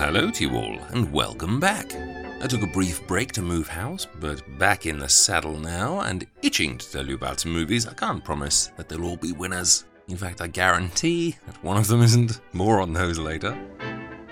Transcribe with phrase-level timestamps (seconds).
[0.00, 1.94] Hello to you all, and welcome back.
[2.42, 6.26] I took a brief break to move house, but back in the saddle now and
[6.40, 7.86] itching to tell you about some movies.
[7.86, 9.84] I can't promise that they'll all be winners.
[10.08, 12.40] In fact, I guarantee that one of them isn't.
[12.54, 13.54] More on those later.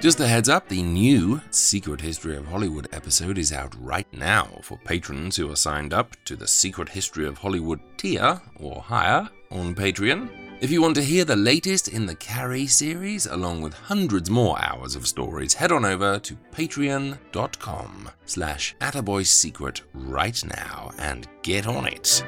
[0.01, 4.49] Just a heads up, the new Secret History of Hollywood episode is out right now
[4.63, 9.29] for patrons who are signed up to the Secret History of Hollywood tier or higher
[9.51, 10.48] on Patreon.
[10.61, 14.61] If you want to hear the latest in the Carrie series, along with hundreds more
[14.61, 21.87] hours of stories, head on over to patreon.com slash attaboysecret right now and get on
[21.87, 22.25] it.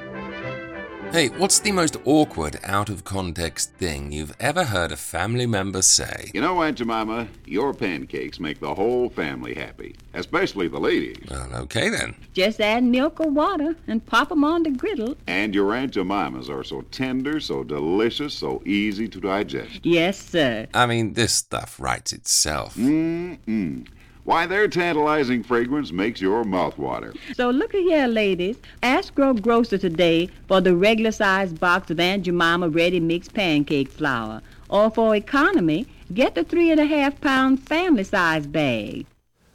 [1.12, 5.82] Hey, what's the most awkward, out of context thing you've ever heard a family member
[5.82, 6.30] say?
[6.32, 11.16] You know, Aunt Jemima, your pancakes make the whole family happy, especially the ladies.
[11.28, 12.14] Well, okay then.
[12.32, 15.16] Just add milk or water and pop 'em on the griddle.
[15.26, 19.80] And your Aunt Jemimas are so tender, so delicious, so easy to digest.
[19.82, 20.68] Yes, sir.
[20.72, 22.76] I mean, this stuff writes itself.
[22.76, 23.84] Mm-mm.
[24.30, 27.14] Why, their tantalizing fragrance makes your mouth water.
[27.34, 28.58] So look here, ladies.
[28.80, 33.88] Ask your grocer today for the regular size box of Aunt Jemima ready mixed pancake
[33.88, 34.40] flour.
[34.68, 39.04] Or for economy, get the three and a half pound family size bag.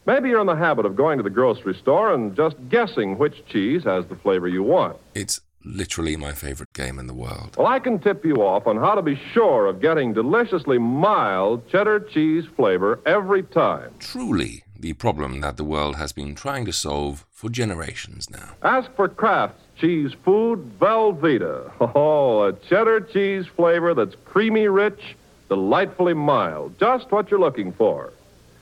[0.05, 3.45] Maybe you're in the habit of going to the grocery store and just guessing which
[3.45, 4.97] cheese has the flavor you want.
[5.13, 7.55] It's literally my favorite game in the world.
[7.57, 11.65] Well, I can tip you off on how to be sure of getting deliciously mild
[11.69, 13.93] cheddar cheese flavor every time.
[13.99, 18.51] Truly the problem that the world has been trying to solve for generations now.
[18.61, 21.71] Ask for Kraft's cheese food Velveeta.
[21.95, 25.15] Oh, a cheddar cheese flavor that's creamy rich,
[25.49, 28.11] delightfully mild, just what you're looking for.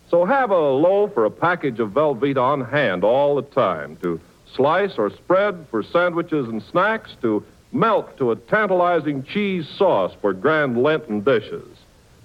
[0.09, 4.19] So have a loaf or a package of Velveeta on hand all the time to
[4.55, 10.33] slice or spread for sandwiches and snacks, to melt to a tantalizing cheese sauce for
[10.33, 11.67] grand Lenten dishes.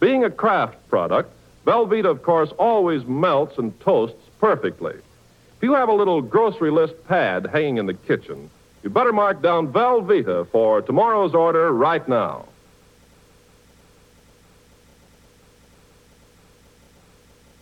[0.00, 1.32] Being a Kraft product,
[1.68, 4.94] Velveeta, of course, always melts and toasts perfectly.
[4.94, 8.48] If you have a little grocery list pad hanging in the kitchen,
[8.82, 12.46] you better mark down Velveeta for tomorrow's order right now.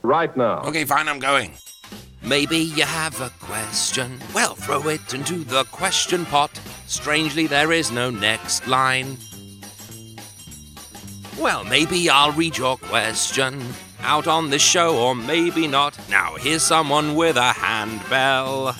[0.02, 0.60] Right now.
[0.60, 1.54] Okay, fine, I'm going.
[2.22, 4.20] Maybe you have a question.
[4.32, 6.52] Well, throw it into the question pot.
[6.86, 9.16] Strangely, there is no next line.
[11.40, 13.60] Well, maybe I'll read your question
[14.00, 15.98] out on the show, or maybe not.
[16.08, 18.74] Now, here's someone with a handbell.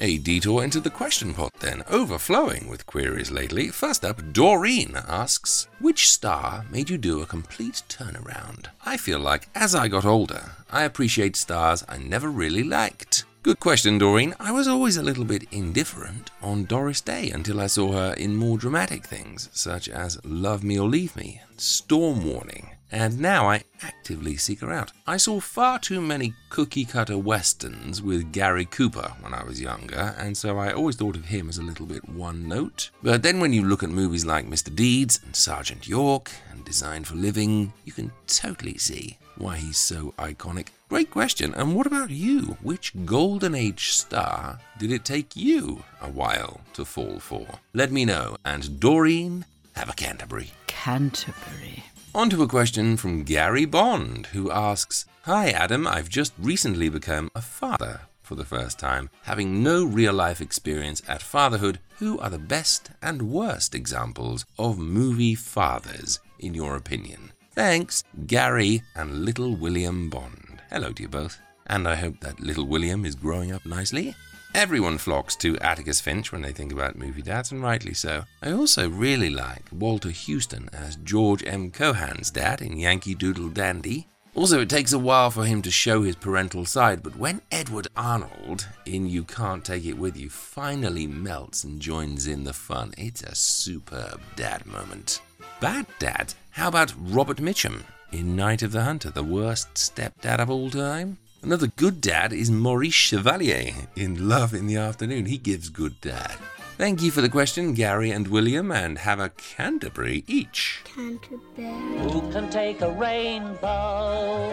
[0.00, 3.68] A detour into the question pot, then, overflowing with queries lately.
[3.68, 8.66] First up, Doreen asks, Which star made you do a complete turnaround?
[8.84, 13.24] I feel like as I got older, I appreciate stars I never really liked.
[13.44, 14.34] Good question, Doreen.
[14.40, 18.34] I was always a little bit indifferent on Doris Day until I saw her in
[18.34, 23.64] more dramatic things, such as Love Me or Leave Me, Storm Warning, and now I
[23.82, 24.92] actively seek her out.
[25.06, 30.14] I saw far too many cookie cutter westerns with Gary Cooper when I was younger,
[30.16, 32.88] and so I always thought of him as a little bit one note.
[33.02, 34.74] But then when you look at movies like Mr.
[34.74, 40.14] Deeds and Sergeant York and Design for Living, you can totally see why he's so
[40.16, 40.68] iconic.
[40.94, 41.52] Great question.
[41.54, 42.56] And what about you?
[42.62, 47.44] Which Golden Age star did it take you a while to fall for?
[47.72, 48.36] Let me know.
[48.44, 50.52] And Doreen, have a Canterbury.
[50.68, 51.82] Canterbury.
[52.14, 55.84] On to a question from Gary Bond, who asks Hi, Adam.
[55.88, 59.10] I've just recently become a father for the first time.
[59.24, 64.78] Having no real life experience at fatherhood, who are the best and worst examples of
[64.78, 67.32] movie fathers, in your opinion?
[67.50, 70.43] Thanks, Gary and little William Bond.
[70.74, 71.40] Hello to you both.
[71.68, 74.16] And I hope that little William is growing up nicely.
[74.56, 78.24] Everyone flocks to Atticus Finch when they think about movie dads, and rightly so.
[78.42, 81.70] I also really like Walter Huston as George M.
[81.70, 84.08] Cohan's dad in Yankee Doodle Dandy.
[84.34, 87.86] Also, it takes a while for him to show his parental side, but when Edward
[87.96, 92.94] Arnold in You Can't Take It With You finally melts and joins in the fun,
[92.98, 95.20] it's a superb dad moment.
[95.60, 96.34] Bad dad?
[96.50, 101.18] How about Robert Mitchum in Night of the Hunter, the worst stepdad of all time?
[101.42, 105.26] Another good dad is Maurice Chevalier in Love in the Afternoon.
[105.26, 106.36] He gives good dad.
[106.76, 110.80] Thank you for the question, Gary and William, and have a Canterbury each.
[110.84, 111.68] Canterbury.
[112.10, 114.50] Who can take a rainbow,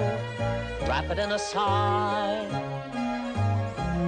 [0.82, 2.46] wrap it in a sigh,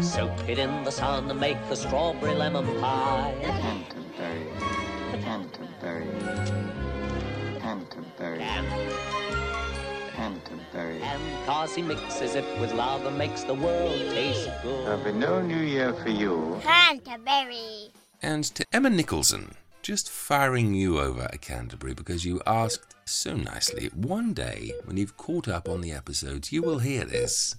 [0.01, 3.33] soak it in the sun and make a strawberry lemon pie?
[3.41, 4.45] Canterbury.
[5.23, 6.07] Canterbury.
[7.61, 8.41] Canterbury.
[8.41, 8.92] And, Canterbury.
[11.13, 14.85] And cause he mixes it with love and makes the world taste good.
[14.85, 16.59] There'll be no New Year for you.
[16.63, 17.91] Canterbury.
[18.21, 23.89] And to Emma Nicholson, just firing you over a Canterbury because you asked so nicely.
[23.93, 27.55] One day, when you've caught up on the episodes, you will hear this.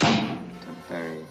[0.00, 1.24] Canterbury.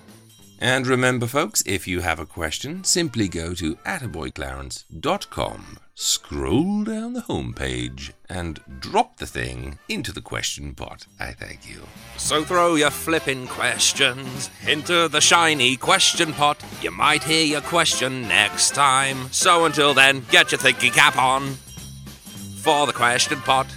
[0.62, 7.22] And remember, folks, if you have a question, simply go to attaboyclarence.com, scroll down the
[7.24, 11.06] homepage, and drop the thing into the question pot.
[11.20, 11.82] I thank you.
[12.16, 16.64] So throw your flippin' questions into the shiny question pot.
[16.82, 19.28] You might hear your question next time.
[19.32, 21.56] So until then, get your thinking cap on
[22.62, 23.68] for the question pot.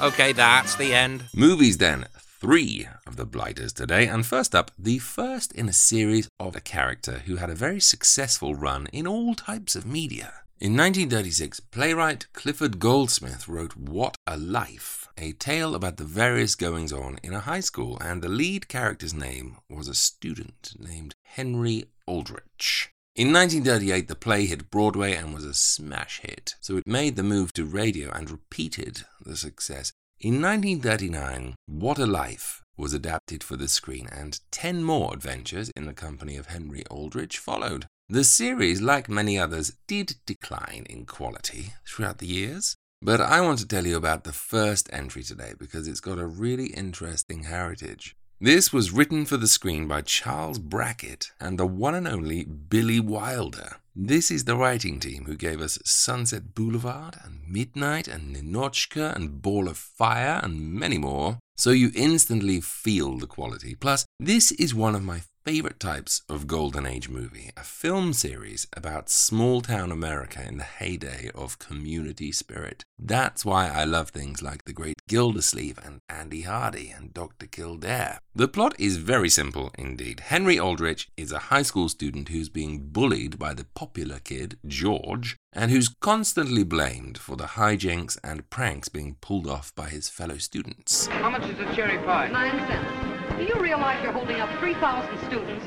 [0.00, 1.24] Okay, that's the end.
[1.34, 2.06] Movies then.
[2.40, 6.60] Three of the Blighters today, and first up, the first in a series of a
[6.60, 10.32] character who had a very successful run in all types of media.
[10.62, 16.92] In 1936, playwright Clifford Goldsmith wrote What a Life, a tale about the various goings
[16.92, 21.86] on in a high school, and the lead character's name was a student named Henry
[22.06, 22.92] Aldrich.
[23.16, 27.24] In 1938, the play hit Broadway and was a smash hit, so it made the
[27.24, 29.90] move to radio and repeated the success.
[30.20, 35.86] In 1939, What a Life was adapted for the screen, and 10 more adventures in
[35.86, 37.86] the company of Henry Aldrich followed.
[38.08, 43.60] The series, like many others, did decline in quality throughout the years, but I want
[43.60, 48.16] to tell you about the first entry today because it's got a really interesting heritage.
[48.40, 52.98] This was written for the screen by Charles Brackett and the one and only Billy
[52.98, 53.76] Wilder.
[53.94, 59.42] This is the writing team who gave us Sunset Boulevard and Midnight and Ninotchka and
[59.42, 63.74] Ball of Fire and many more, so you instantly feel the quality.
[63.74, 68.68] Plus, this is one of my favorite types of Golden Age movie, a film series
[68.76, 72.84] about small town America in the heyday of community spirit.
[72.96, 77.46] That's why I love things like The Great Gildersleeve and Andy Hardy and Dr.
[77.46, 78.20] Kildare.
[78.34, 80.20] The plot is very simple indeed.
[80.20, 85.36] Henry Aldrich is a high school student who's being bullied by the popular kid, George,
[85.52, 90.38] and who's constantly blamed for the hijinks and pranks being pulled off by his fellow
[90.38, 91.06] students.
[91.06, 92.28] How much is a cherry pie?
[92.28, 93.11] Nine cents.
[93.42, 95.66] Do you realize you're holding up 3,000 students?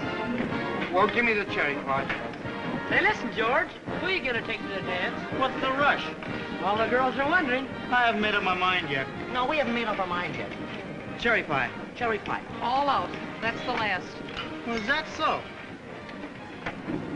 [0.93, 2.05] Well, give me the cherry pie.
[2.87, 3.67] Hey, listen, George.
[3.99, 5.19] Who are you going to take to the dance?
[5.37, 6.01] What's the rush?
[6.63, 7.67] All the girls are wondering.
[7.91, 9.05] I haven't made up my mind yet.
[9.33, 10.49] No, we haven't made up our mind yet.
[11.19, 11.69] Cherry pie.
[11.97, 12.41] Cherry pie.
[12.61, 13.09] All out.
[13.41, 14.07] That's the last.
[14.69, 15.41] Was that so?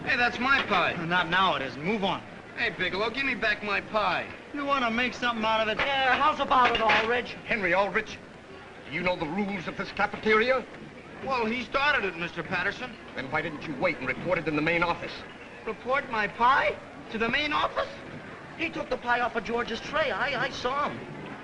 [0.04, 0.94] Hey, that's my pie.
[1.06, 1.82] Not now, it isn't.
[1.82, 2.22] Move on.
[2.58, 4.26] Hey, Bigelow, give me back my pie.
[4.54, 5.78] You want to make something out of it?
[5.78, 7.38] Yeah, how's about it, Aldrich?
[7.46, 8.29] Henry Aldrich, do
[8.92, 10.66] you know the rules of this cafeteria?
[11.26, 12.46] Well, he started it, Mr.
[12.46, 12.92] Patterson.
[13.16, 15.12] Then why didn't you wait and report it in the main office?
[15.66, 16.76] Report my pie
[17.12, 17.90] to the main office?
[18.58, 20.12] He took the pie off of George's tray.
[20.12, 21.00] I, I saw him.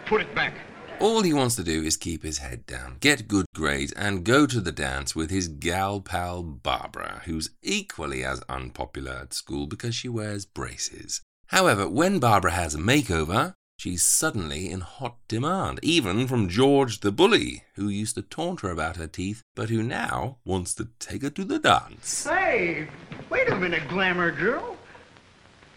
[0.06, 0.53] Put it back.
[1.00, 4.45] All he wants to do is keep his head down, get good grades, and go
[4.45, 9.94] to the dance with his gal pal Barbara, who's equally as unpopular at school because
[9.94, 11.21] she wears braces.
[11.47, 17.11] However, when Barbara has a makeover, she's suddenly in hot demand, even from George the
[17.11, 21.21] bully, who used to taunt her about her teeth, but who now wants to take
[21.21, 22.25] her to the dance.
[22.25, 22.87] Hey,
[23.29, 24.77] wait a minute, glamour girl.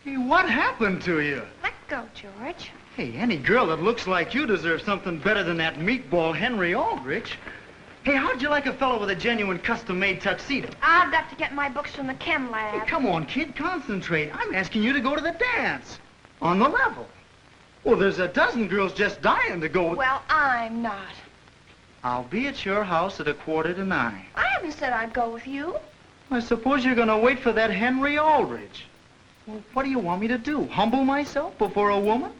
[0.05, 1.43] Hey, what happened to you?
[1.63, 2.71] Let go, George.
[2.97, 7.37] Hey, any girl that looks like you deserves something better than that meatball Henry Aldrich.
[8.05, 10.71] Hey, how'd you like a fellow with a genuine custom-made tuxedo?
[10.83, 12.81] I've got to get my books from the chem lab.
[12.81, 14.31] Hey, come on, kid, concentrate.
[14.35, 15.99] I'm asking you to go to the dance.
[16.41, 17.07] On the level.
[17.85, 19.95] Well, there's a dozen girls just dying to go.
[19.95, 21.15] Well, I'm not.
[22.03, 24.25] I'll be at your house at a quarter to nine.
[24.35, 25.77] I haven't said I'd go with you.
[26.31, 28.85] I suppose you're gonna wait for that Henry Aldrich.
[29.47, 30.67] Well, what do you want me to do?
[30.67, 32.33] Humble myself before a woman?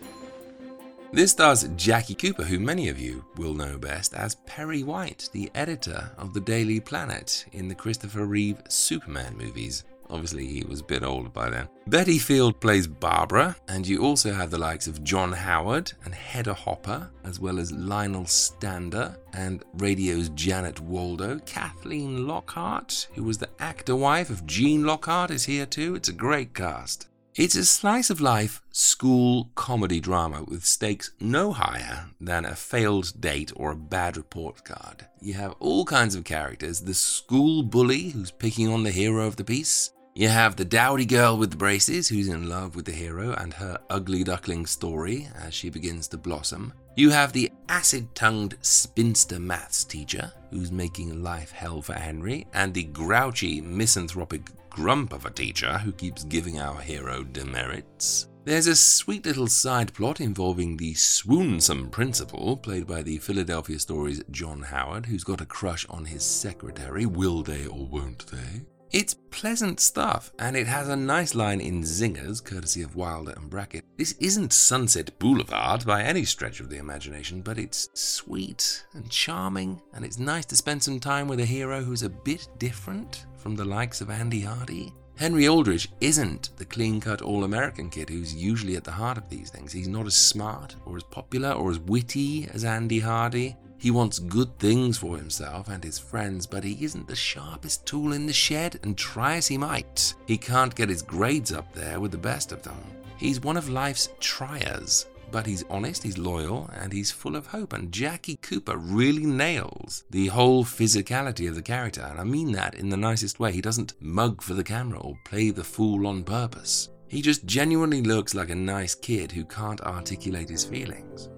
[1.11, 5.51] This stars Jackie Cooper, who many of you will know best as Perry White, the
[5.55, 9.85] editor of the Daily Planet in the Christopher Reeve Superman movies.
[10.11, 11.69] Obviously, he was a bit older by then.
[11.87, 16.55] Betty Field plays Barbara, and you also have the likes of John Howard and Hedda
[16.55, 21.39] Hopper, as well as Lionel Stander and radio's Janet Waldo.
[21.41, 25.95] Kathleen Lockhart, who was the actor wife of Gene Lockhart, is here too.
[25.95, 27.09] It's a great cast.
[27.39, 33.21] It's a slice of life school comedy drama with stakes no higher than a failed
[33.21, 35.07] date or a bad report card.
[35.21, 39.37] You have all kinds of characters the school bully who's picking on the hero of
[39.37, 39.93] the piece.
[40.19, 43.55] You have the dowdy girl with the braces who's in love with the hero and
[43.55, 46.73] her ugly duckling story as she begins to blossom.
[46.97, 52.75] You have the acid tongued spinster maths teacher who's making life hell for Henry, and
[52.75, 58.27] the grouchy misanthropic grump of a teacher who keeps giving our hero demerits.
[58.45, 64.25] There's a sweet little side plot involving the swoonsome principal, played by the Philadelphia Stories
[64.33, 68.65] John Howard, who's got a crush on his secretary, will they or won't they?
[68.91, 73.51] It's pleasant stuff, and it has a nice line in Zingers, courtesy of Wilder and
[73.51, 73.85] Brackett.
[73.99, 79.83] This isn't Sunset Boulevard by any stretch of the imagination, but it's sweet and charming,
[79.93, 83.55] and it's nice to spend some time with a hero who's a bit different from
[83.55, 84.95] the likes of Andy Hardy.
[85.17, 89.29] Henry Aldrich isn't the clean cut all American kid who's usually at the heart of
[89.29, 89.71] these things.
[89.71, 93.57] He's not as smart or as popular or as witty as Andy Hardy.
[93.79, 98.13] He wants good things for himself and his friends, but he isn't the sharpest tool
[98.13, 102.01] in the shed, and try as he might, he can't get his grades up there
[102.01, 102.81] with the best of them.
[103.17, 107.73] He's one of life's triers, but he's honest, he's loyal, and he's full of hope.
[107.73, 112.75] And Jackie Cooper really nails the whole physicality of the character, and I mean that
[112.75, 113.53] in the nicest way.
[113.53, 116.89] He doesn't mug for the camera or play the fool on purpose.
[117.07, 121.29] He just genuinely looks like a nice kid who can't articulate his feelings.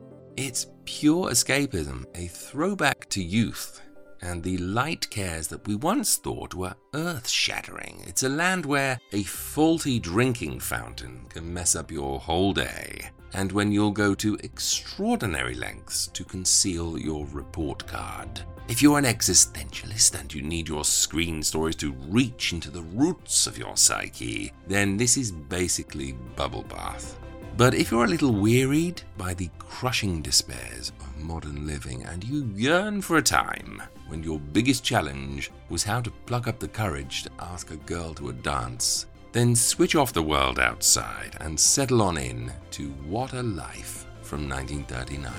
[0.42, 3.82] It's pure escapism, a throwback to youth
[4.22, 8.02] and the light cares that we once thought were earth shattering.
[8.06, 13.52] It's a land where a faulty drinking fountain can mess up your whole day, and
[13.52, 18.40] when you'll go to extraordinary lengths to conceal your report card.
[18.66, 23.46] If you're an existentialist and you need your screen stories to reach into the roots
[23.46, 27.19] of your psyche, then this is basically Bubble Bath.
[27.60, 32.50] But if you're a little wearied by the crushing despairs of modern living and you
[32.54, 37.22] yearn for a time when your biggest challenge was how to pluck up the courage
[37.24, 42.00] to ask a girl to a dance, then switch off the world outside and settle
[42.00, 45.30] on in to What a Life from 1939.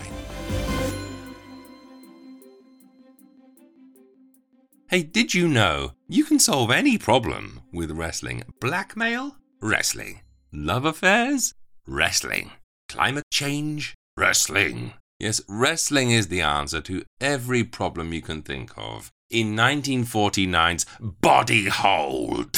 [4.89, 8.43] Hey, did you know you can solve any problem with wrestling?
[8.59, 9.37] Blackmail?
[9.59, 10.21] Wrestling.
[10.51, 11.55] Love affairs?
[11.93, 12.51] Wrestling.
[12.87, 13.95] Climate change?
[14.15, 14.93] Wrestling.
[15.19, 19.11] Yes, wrestling is the answer to every problem you can think of.
[19.29, 22.57] In 1949's Body Hold.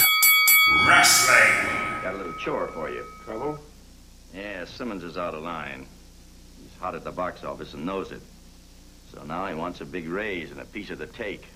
[0.87, 2.03] Wrestling!
[2.03, 3.03] Got a little chore for you.
[3.25, 3.57] Trouble?
[4.35, 5.87] Yeah, Simmons is out of line.
[6.61, 8.21] He's hot at the box office and knows it.
[9.11, 11.47] So now he wants a big raise and a piece of the take.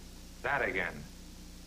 [0.41, 1.03] That again.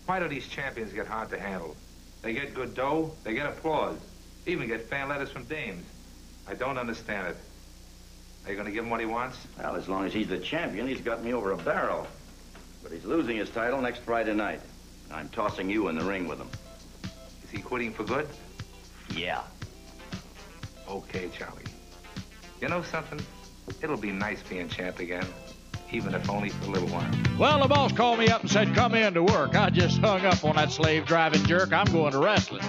[0.06, 1.76] Why do these champions get hard to handle?
[2.22, 3.96] They get good dough, they get applause,
[4.44, 5.86] even get fan letters from dames.
[6.50, 7.36] I don't understand it.
[8.44, 9.38] Are you going to give him what he wants?
[9.56, 12.08] Well, as long as he's the champion, he's got me over a barrel.
[12.82, 14.60] But he's losing his title next Friday night.
[15.12, 16.50] I'm tossing you in the ring with him.
[17.44, 18.26] Is he quitting for good?
[19.14, 19.42] Yeah.
[20.88, 21.62] Okay, Charlie.
[22.60, 23.20] You know something?
[23.80, 25.26] It'll be nice being champ again,
[25.92, 27.10] even if only for a little while.
[27.38, 29.54] Well, the boss called me up and said, come in to work.
[29.54, 31.72] I just hung up on that slave driving jerk.
[31.72, 32.64] I'm going to wrestling.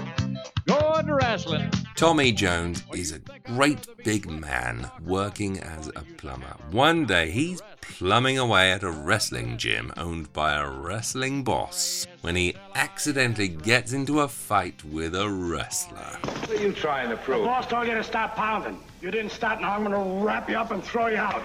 [0.65, 1.71] Going to wrestling.
[1.95, 6.55] Tommy Jones is a great big man working as a plumber.
[6.71, 12.35] One day he's plumbing away at a wrestling gym owned by a wrestling boss when
[12.35, 16.17] he accidentally gets into a fight with a wrestler.
[16.23, 17.41] What are you trying to prove?
[17.41, 18.79] The boss told you to stop pounding.
[19.01, 21.43] You didn't stop, now I'm gonna wrap you up and throw you out.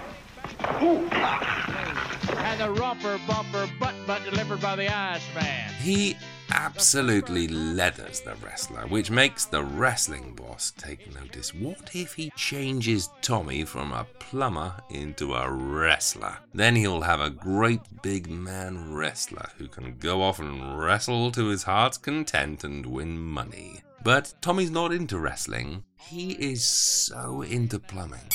[2.38, 5.72] And the romper bumper butt butt delivered by the Iceman.
[5.80, 6.16] He
[6.50, 11.54] absolutely leathers the wrestler, which makes the wrestling boss take notice.
[11.54, 16.38] What if he changes Tommy from a plumber into a wrestler?
[16.54, 21.46] Then he'll have a great big man wrestler who can go off and wrestle to
[21.46, 23.82] his heart's content and win money.
[24.02, 28.28] But Tommy's not into wrestling, he is so into plumbing.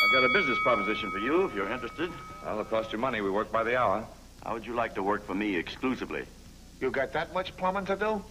[0.00, 2.10] I've got a business proposition for you if you're interested.
[2.44, 3.20] Well, it'll cost you money.
[3.20, 4.06] We work by the hour.
[4.44, 6.24] How would you like to work for me exclusively?
[6.80, 8.24] You got that much plumbing to do?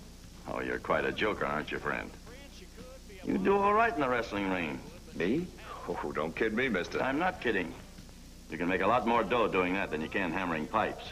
[0.47, 2.09] Oh, you're quite a joker, aren't you, friend?
[3.25, 4.79] You do all right in the wrestling ring.
[5.15, 5.45] Me?
[5.89, 7.01] Oh, don't kid me, mister.
[7.01, 7.74] I'm not kidding.
[8.50, 11.03] You can make a lot more dough doing that than you can hammering pipes.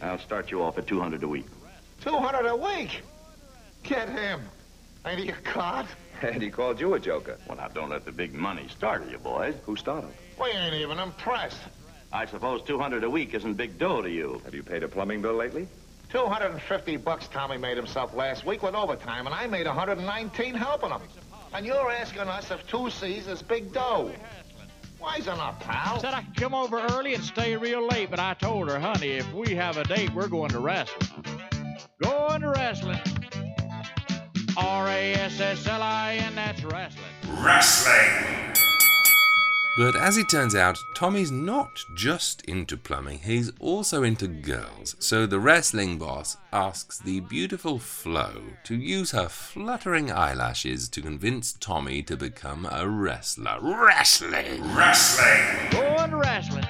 [0.00, 1.46] I'll start you off at 200 a week.
[2.02, 3.02] 200 a week?
[3.82, 4.40] Get him.
[5.04, 5.86] Ain't he a cod?
[6.22, 7.38] And he called you a joker.
[7.48, 9.54] Well, now, don't let the big money startle you, boys.
[9.64, 10.10] Who started?
[10.40, 11.58] We ain't even impressed.
[12.12, 14.42] I suppose 200 a week isn't big dough to you.
[14.44, 15.68] Have you paid a plumbing bill lately?
[16.10, 21.00] 250 bucks Tommy made himself last week with overtime, and I made 119 helping him.
[21.54, 24.10] And you're asking us if two C's is big dough.
[25.00, 26.00] Wise enough, pal.
[26.00, 29.12] Said I could come over early and stay real late, but I told her, honey,
[29.12, 31.08] if we have a date, we're going to wrestling.
[32.02, 33.00] Going to wrestling.
[34.56, 37.04] R A S S L I N, that's wrestling.
[37.38, 38.50] Wrestling!
[39.76, 44.96] But as it turns out, Tommy's not just into plumbing, he's also into girls.
[44.98, 51.52] So the wrestling boss asks the beautiful Flo to use her fluttering eyelashes to convince
[51.52, 53.58] Tommy to become a wrestler.
[53.62, 54.62] Wrestling!
[54.74, 55.70] Wrestling!
[55.70, 56.66] Going to wrestling.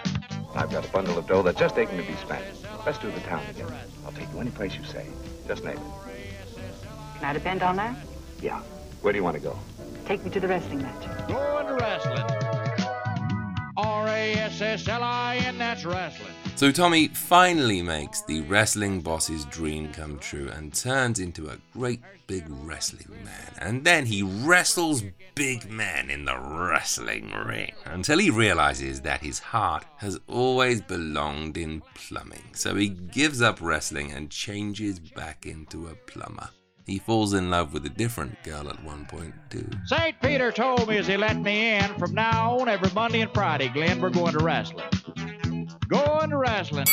[0.54, 2.44] I've got a bundle of dough that's just aching to be spent.
[2.84, 3.74] Let's do the town together.
[4.04, 5.06] I'll take you any place you say.
[5.48, 6.09] Just name it.
[7.20, 7.94] Can I depend on that?
[8.40, 8.62] Yeah.
[9.02, 9.58] Where do you want to go?
[10.06, 11.28] Take me to the wrestling match.
[11.28, 12.24] Going to wrestling.
[13.76, 16.32] R A S S L I N, that's wrestling.
[16.56, 22.00] So Tommy finally makes the wrestling boss's dream come true and turns into a great
[22.26, 23.52] big wrestling man.
[23.58, 25.02] And then he wrestles
[25.34, 31.58] big men in the wrestling ring until he realizes that his heart has always belonged
[31.58, 32.44] in plumbing.
[32.54, 36.48] So he gives up wrestling and changes back into a plumber.
[36.90, 39.70] He falls in love with a different girl at one point, too.
[39.86, 40.20] St.
[40.20, 43.68] Peter told me as he let me in, from now on, every Monday and Friday,
[43.68, 44.88] Glenn, we're going to wrestling.
[45.86, 46.86] Going to wrestling.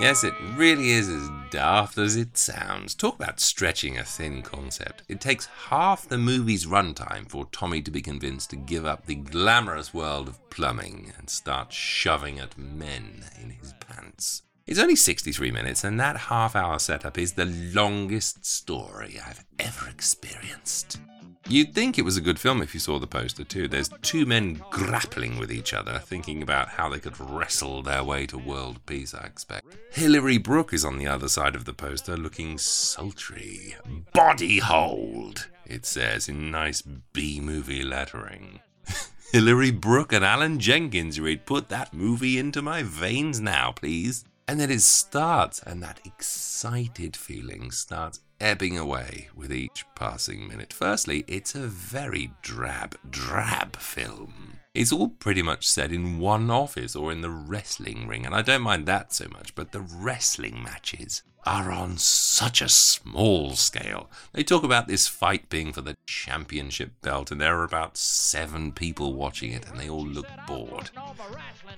[0.00, 2.96] Yes, it really is as daft as it sounds.
[2.96, 5.04] Talk about stretching a thin concept.
[5.08, 9.14] It takes half the movie's runtime for Tommy to be convinced to give up the
[9.14, 14.42] glamorous world of plumbing and start shoving at men in his pants.
[14.66, 19.90] It's only 63 minutes, and that half hour setup is the longest story I've ever
[19.90, 20.98] experienced.
[21.46, 23.68] You'd think it was a good film if you saw the poster too.
[23.68, 28.24] There's two men grappling with each other, thinking about how they could wrestle their way
[28.24, 29.66] to world peace, I expect.
[29.92, 33.76] Hillary Brooke is on the other side of the poster, looking sultry.
[34.14, 38.60] Body hold, it says in nice B movie lettering.
[39.30, 44.24] Hillary Brooke and Allen Jenkins read, Put that movie into my veins now, please.
[44.46, 50.72] And then it starts, and that excited feeling starts ebbing away with each passing minute.
[50.72, 54.58] Firstly, it's a very drab, drab film.
[54.74, 58.42] It's all pretty much set in one office or in the wrestling ring, and I
[58.42, 64.10] don't mind that so much, but the wrestling matches are on such a small scale.
[64.32, 68.72] They talk about this fight being for the championship belt, and there are about seven
[68.72, 70.90] people watching it, and they all look bored.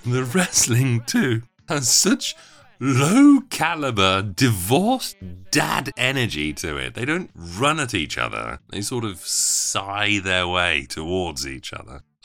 [0.04, 2.34] The wrestling, too, has such
[2.80, 5.16] low caliber, divorced
[5.50, 6.94] dad energy to it.
[6.94, 12.02] They don't run at each other, they sort of sigh their way towards each other.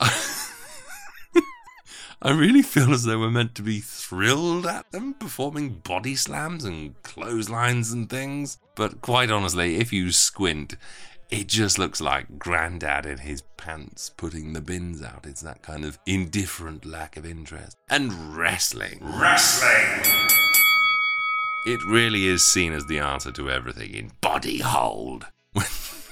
[2.24, 6.64] I really feel as though we're meant to be thrilled at them performing body slams
[6.64, 8.58] and clotheslines and things.
[8.76, 10.76] But quite honestly, if you squint,
[11.32, 15.24] it just looks like Grandad in his pants putting the bins out.
[15.24, 17.78] It's that kind of indifferent lack of interest.
[17.88, 18.98] And wrestling.
[19.00, 20.02] Wrestling!
[21.64, 25.26] It really is seen as the answer to everything in body hold.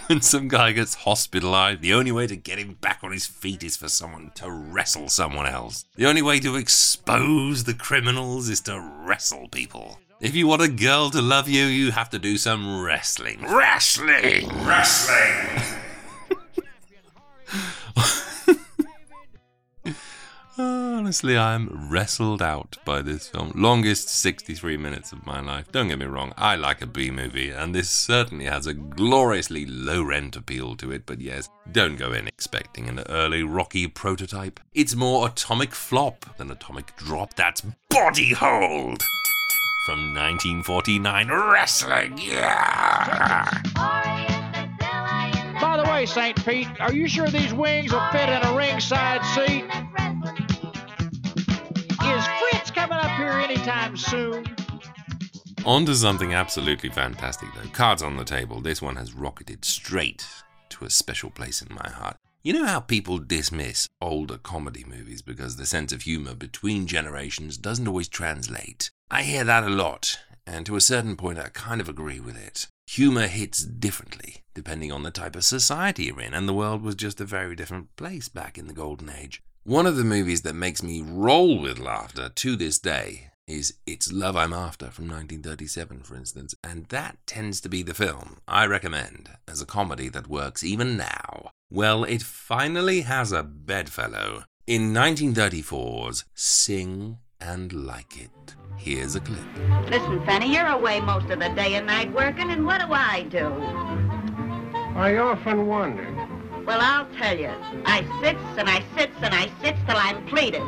[0.07, 3.63] When some guy gets hospitalized, the only way to get him back on his feet
[3.63, 5.85] is for someone to wrestle someone else.
[5.95, 10.01] The only way to expose the criminals is to wrestle people.
[10.21, 13.43] If you want a girl to love you, you have to do some wrestling.
[13.43, 14.51] Wrestling!
[14.67, 15.63] Wrestling!
[20.59, 23.53] Honestly, I'm wrestled out by this film.
[23.55, 25.73] Longest 63 minutes of my life.
[25.73, 29.65] Don't get me wrong, I like a B movie, and this certainly has a gloriously
[29.65, 34.61] low rent appeal to it, but yes, don't go in expecting an early Rocky prototype.
[34.75, 37.33] It's more atomic flop than atomic drop.
[37.33, 39.03] That's Body Hold!
[39.87, 43.49] From 1949 Wrestling, yeah!
[45.59, 46.45] By the way, St.
[46.45, 49.65] Pete, are you sure these wings will fit in a ringside seat?
[52.05, 54.45] Is Fritz coming up here anytime soon?
[55.65, 57.71] On to something absolutely fantastic, though.
[57.71, 58.61] Cards on the table.
[58.61, 60.27] This one has rocketed straight
[60.69, 62.17] to a special place in my heart.
[62.43, 67.57] You know how people dismiss older comedy movies because the sense of humor between generations
[67.57, 68.91] doesn't always translate?
[69.13, 72.37] I hear that a lot, and to a certain point, I kind of agree with
[72.37, 72.69] it.
[72.87, 76.95] Humor hits differently depending on the type of society you're in, and the world was
[76.95, 79.43] just a very different place back in the Golden Age.
[79.65, 84.13] One of the movies that makes me roll with laughter to this day is It's
[84.13, 88.67] Love I'm After from 1937, for instance, and that tends to be the film I
[88.67, 91.51] recommend as a comedy that works even now.
[91.69, 94.45] Well, it finally has a bedfellow.
[94.69, 98.55] In 1934's Sing and like it.
[98.77, 99.45] Here's a clip.
[99.89, 103.23] Listen, Fanny, you're away most of the day and night working, and what do I
[103.25, 103.47] do?
[104.97, 106.07] I often wonder.
[106.67, 107.53] Well, I'll tell you.
[107.85, 110.63] I sits and I sits and I sits till I'm pleated.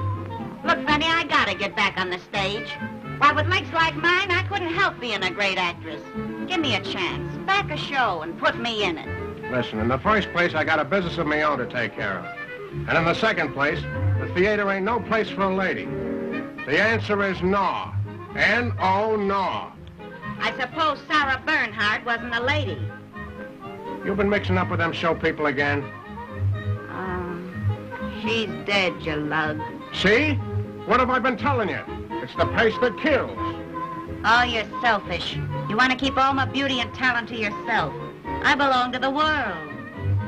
[0.64, 2.70] Look, Fanny, I gotta get back on the stage.
[3.18, 6.02] Why, with legs like mine, I couldn't help being a great actress.
[6.46, 7.36] Give me a chance.
[7.46, 9.50] Back a show and put me in it.
[9.50, 12.18] Listen, in the first place, I got a business of my own to take care
[12.18, 12.24] of.
[12.88, 13.80] And in the second place,
[14.18, 15.86] the theater ain't no place for a lady.
[16.66, 17.92] The answer is no.
[18.36, 19.72] N-O, no.
[20.38, 22.80] I suppose Sarah Bernhardt wasn't a lady.
[24.04, 25.82] You've been mixing up with them show people again?
[26.88, 27.52] Um,
[28.20, 29.60] she's dead, you lug.
[29.92, 30.34] See?
[30.86, 31.80] What have I been telling you?
[32.22, 33.38] It's the pace that kills.
[34.24, 35.36] Oh, you're selfish.
[35.68, 37.92] You want to keep all my beauty and talent to yourself.
[38.24, 39.71] I belong to the world.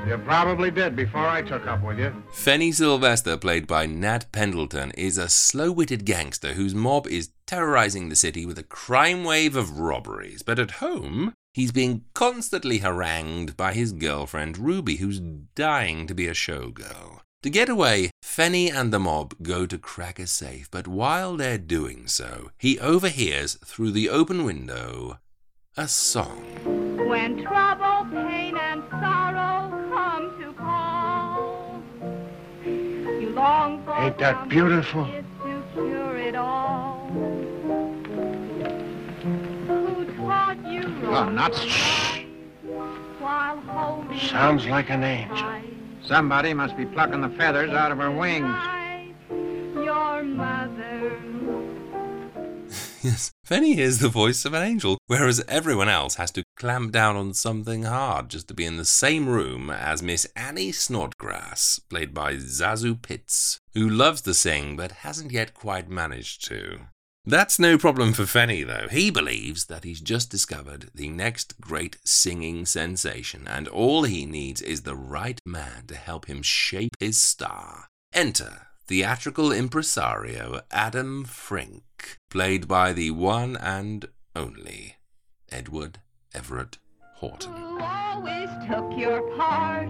[0.06, 2.14] You probably did before I took up with you.
[2.30, 8.08] Fenny Sylvester, played by Nat Pendleton, is a slow witted gangster whose mob is terrorizing
[8.08, 10.42] the city with a crime wave of robberies.
[10.42, 16.26] But at home, he's being constantly harangued by his girlfriend Ruby, who's dying to be
[16.26, 17.20] a showgirl.
[17.42, 21.58] To get away, Fenny and the mob go to crack a safe, but while they're
[21.58, 25.18] doing so, he overhears through the open window
[25.76, 26.44] a song.
[27.08, 29.63] When trouble, pain, and sorrow
[33.96, 35.04] Ain't that beautiful?
[35.06, 37.08] to cure it all.
[39.66, 41.64] Who taught you Oh, wrong nuts.
[43.20, 45.60] while Sounds like an angel.
[46.04, 48.54] Somebody must be plucking the feathers out of her wings.
[49.74, 51.18] your mother?
[53.02, 57.16] Yes, Fenny is the voice of an angel, whereas everyone else has to clamp down
[57.16, 62.14] on something hard just to be in the same room as Miss Annie Snodgrass, played
[62.14, 66.80] by ZaSu Pitts, who loves to sing but hasn't yet quite managed to.
[67.26, 68.86] That's no problem for Fenny, though.
[68.90, 74.60] He believes that he's just discovered the next great singing sensation, and all he needs
[74.60, 77.88] is the right man to help him shape his star.
[78.12, 84.96] Enter theatrical impresario Adam Frink, played by the one and only
[85.50, 86.00] Edward
[86.34, 86.78] Everett
[87.14, 87.52] Horton.
[87.52, 89.88] Who always took your part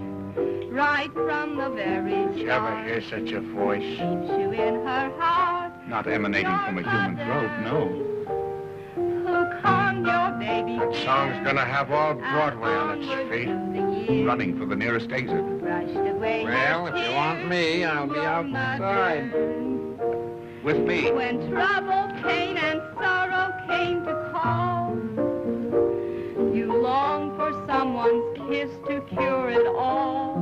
[0.71, 3.81] right from the very Did you ever hear such a voice?
[3.83, 5.73] Keeps you in her heart.
[5.89, 7.89] Not emanating from a human throat, no.
[8.95, 14.25] Who conned your baby That song's gonna have all Broadway on its feet.
[14.27, 15.61] Running for the nearest exit.
[15.61, 19.33] brushed away Well, if you want me, I'll be outside.
[20.63, 21.11] With me.
[21.11, 24.97] When trouble, pain, and sorrow came to call,
[26.65, 30.35] you longed for someone's kiss to cure it all.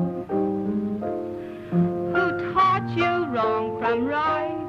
[2.15, 4.65] Who taught you wrong from right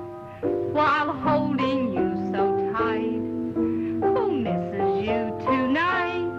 [0.72, 3.22] while holding you so tight?
[4.02, 6.32] Who misses you tonight?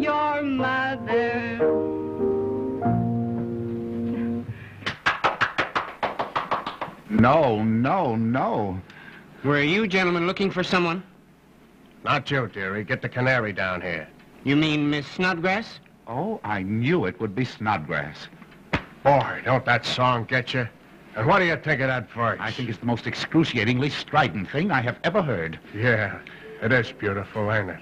[0.00, 1.58] Your mother.
[7.10, 8.80] No, no, no.
[9.44, 11.04] Were you gentlemen looking for someone?
[12.02, 12.82] Not you, dearie.
[12.82, 14.08] Get the canary down here.
[14.44, 15.78] You mean Miss Snodgrass?
[16.08, 18.28] Oh, I knew it would be Snodgrass.
[19.04, 20.68] Boy, don't that song get you?
[21.14, 22.38] And what do you think of that voice?
[22.40, 25.60] I think it's the most excruciatingly strident thing I have ever heard.
[25.74, 26.18] Yeah,
[26.60, 27.78] it is beautiful, ain't it?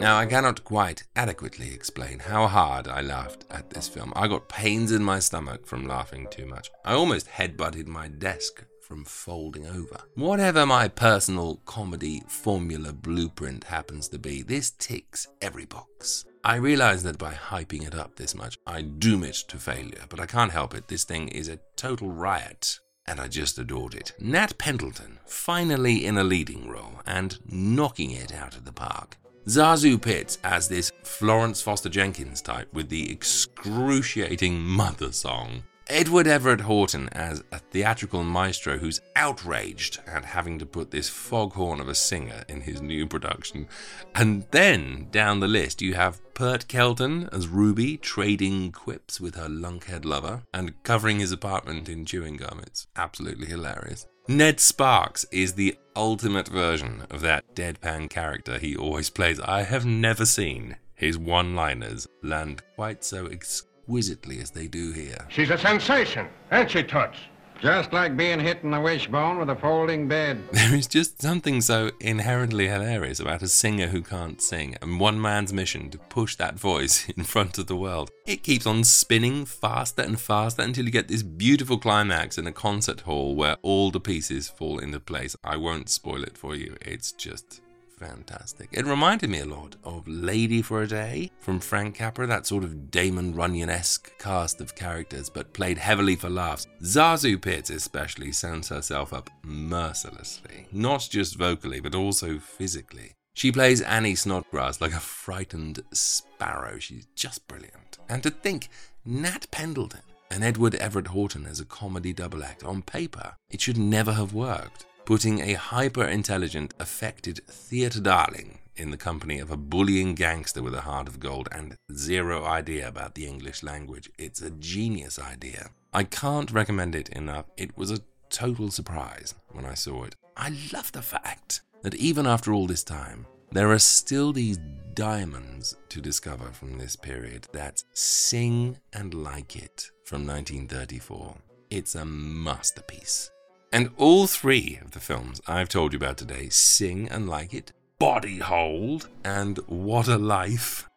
[0.00, 4.12] Now, I cannot quite adequately explain how hard I laughed at this film.
[4.14, 6.70] I got pains in my stomach from laughing too much.
[6.84, 10.00] I almost headbutted my desk from folding over.
[10.14, 16.24] Whatever my personal comedy formula blueprint happens to be, this ticks every box.
[16.44, 20.20] I realize that by hyping it up this much, I doom it to failure, but
[20.20, 20.88] I can't help it.
[20.88, 22.80] This thing is a total riot.
[23.06, 24.12] And I just adored it.
[24.18, 29.16] Nat Pendleton, finally in a leading role and knocking it out of the park.
[29.46, 35.64] ZaSu Pitts as this Florence Foster Jenkins type with the excruciating mother song.
[35.92, 41.80] Edward Everett Horton as a theatrical maestro who's outraged at having to put this foghorn
[41.80, 43.68] of a singer in his new production.
[44.14, 49.50] And then down the list you have Pert Kelton as Ruby trading quips with her
[49.50, 52.62] lunkhead lover and covering his apartment in chewing gum.
[52.66, 54.06] It's absolutely hilarious.
[54.26, 59.38] Ned Sparks is the ultimate version of that deadpan character he always plays.
[59.40, 65.26] I have never seen his one liners land quite so exquisitely as they do here.
[65.28, 67.18] She's a sensation, ain't she, Toots?
[67.60, 70.42] Just like being hit in the wishbone with a folding bed.
[70.52, 75.20] There is just something so inherently hilarious about a singer who can't sing and one
[75.20, 78.10] man's mission to push that voice in front of the world.
[78.26, 82.52] It keeps on spinning faster and faster until you get this beautiful climax in a
[82.52, 85.36] concert hall where all the pieces fall into place.
[85.44, 87.60] I won't spoil it for you, it's just
[88.02, 88.68] fantastic.
[88.72, 92.64] It reminded me a lot of Lady for a Day from Frank Capra, that sort
[92.64, 96.66] of Damon Runyon esque cast of characters, but played heavily for laughs.
[96.82, 103.14] ZaSu Pitts, especially, sends herself up mercilessly, not just vocally, but also physically.
[103.34, 106.78] She plays Annie Snodgrass like a frightened sparrow.
[106.78, 107.98] She's just brilliant.
[108.08, 108.68] And to think,
[109.04, 113.78] Nat Pendleton and Edward Everett Horton as a comedy double act on paper, it should
[113.78, 119.56] never have worked putting a hyper intelligent, affected theatre darling in the company of a
[119.56, 124.10] bullying gangster with a heart of gold and zero idea about the English language.
[124.18, 125.70] It's a genius idea.
[125.92, 127.46] I can't recommend it enough.
[127.56, 130.16] It was a total surprise when I saw it.
[130.36, 134.58] I love the fact that even after all this time, there are still these
[134.94, 137.46] diamonds to discover from this period.
[137.52, 141.36] That's Sing and Like It from 1934.
[141.68, 143.31] It's a masterpiece.
[143.72, 147.72] And all three of the films I've told you about today, Sing and Like It,
[147.98, 150.90] Body Hold, and What a Life,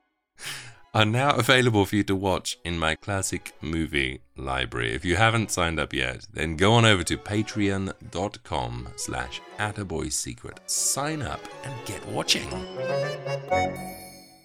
[0.93, 4.93] are now available for you to watch in my classic movie library.
[4.93, 10.57] If you haven't signed up yet, then go on over to patreon.com slash attaboysecret.
[10.65, 12.49] Sign up and get watching.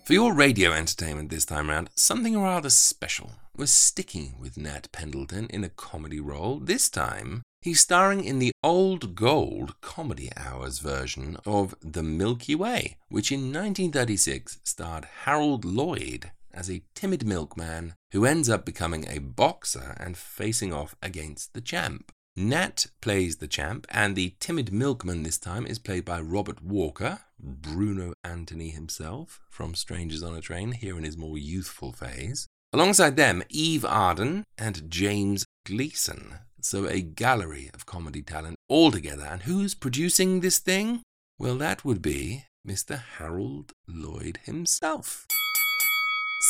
[0.05, 3.33] For your radio entertainment this time round, something rather special.
[3.57, 8.53] We're sticking with Nat Pendleton in a comedy role, this time He's starring in the
[8.65, 16.31] Old Gold Comedy Hours version of The Milky Way, which in 1936 starred Harold Lloyd
[16.55, 21.61] as a timid milkman who ends up becoming a boxer and facing off against the
[21.61, 22.13] champ.
[22.35, 27.19] Nat plays the champ, and the timid milkman this time is played by Robert Walker,
[27.39, 32.47] Bruno Anthony himself, from Strangers on a Train, here in his more youthful phase.
[32.73, 39.27] Alongside them, Eve Arden and James Gleason, so a gallery of comedy talent all together.
[39.31, 41.03] And who's producing this thing?
[41.39, 43.01] Well, that would be Mr.
[43.19, 45.27] Harold Lloyd himself.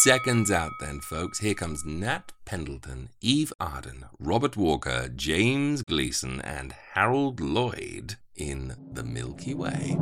[0.03, 1.41] Seconds out, then, folks.
[1.41, 9.03] Here comes Nat Pendleton, Eve Arden, Robert Walker, James Gleason, and Harold Lloyd in The
[9.03, 9.97] Milky Way.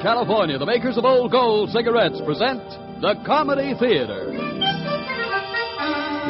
[0.00, 2.62] California, the makers of Old Gold cigarettes present
[3.02, 4.30] the Comedy Theater.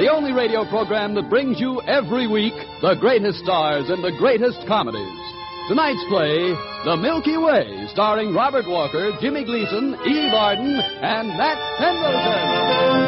[0.01, 4.67] The only radio program that brings you every week the greatest stars in the greatest
[4.67, 5.21] comedies.
[5.69, 6.57] Tonight's play,
[6.89, 13.02] The Milky Way, starring Robert Walker, Jimmy Gleason, Eve Arden, and Nat Pendleton.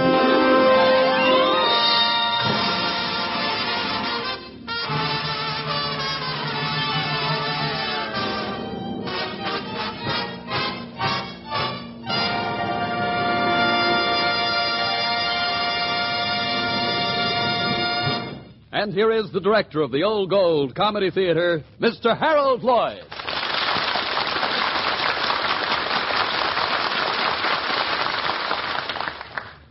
[18.85, 22.15] And here is the director of the Old Gold Comedy Theater, Mr.
[22.15, 23.01] Harold Lloyd.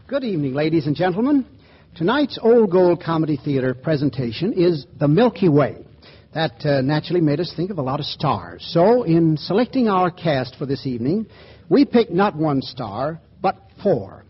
[0.07, 1.45] Good evening, ladies and gentlemen.
[1.95, 5.85] Tonight's Old Gold Comedy Theater presentation is The Milky Way.
[6.33, 8.67] That uh, naturally made us think of a lot of stars.
[8.73, 11.27] So, in selecting our cast for this evening,
[11.69, 14.22] we picked not one star, but four.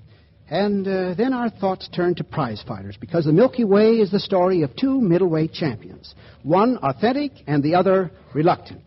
[0.49, 4.19] And uh, then our thoughts turn to prize fighters because the Milky Way is the
[4.19, 8.81] story of two middleweight champions, one authentic and the other reluctant.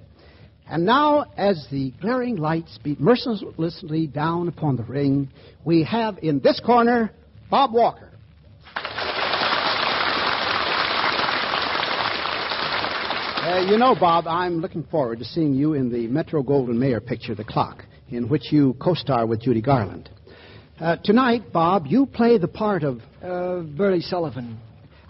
[0.69, 5.31] And now, as the glaring lights beat mercilessly down upon the ring,
[5.65, 7.13] we have in this corner
[7.51, 8.11] Bob Walker.
[13.47, 17.01] Uh, you know, Bob, I'm looking forward to seeing you in the Metro Goldwyn Mayer
[17.01, 20.11] picture, The Clock, in which you co star with Judy Garland.
[20.79, 23.01] Uh, tonight, Bob, you play the part of.
[23.23, 24.59] Uh, Burleigh Sullivan.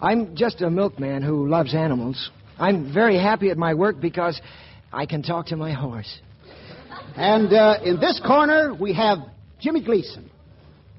[0.01, 2.31] I'm just a milkman who loves animals.
[2.57, 4.39] I'm very happy at my work because
[4.93, 6.21] I can talk to my horse.
[7.17, 9.17] And uh, in this corner, we have
[9.59, 10.29] Jimmy Gleason.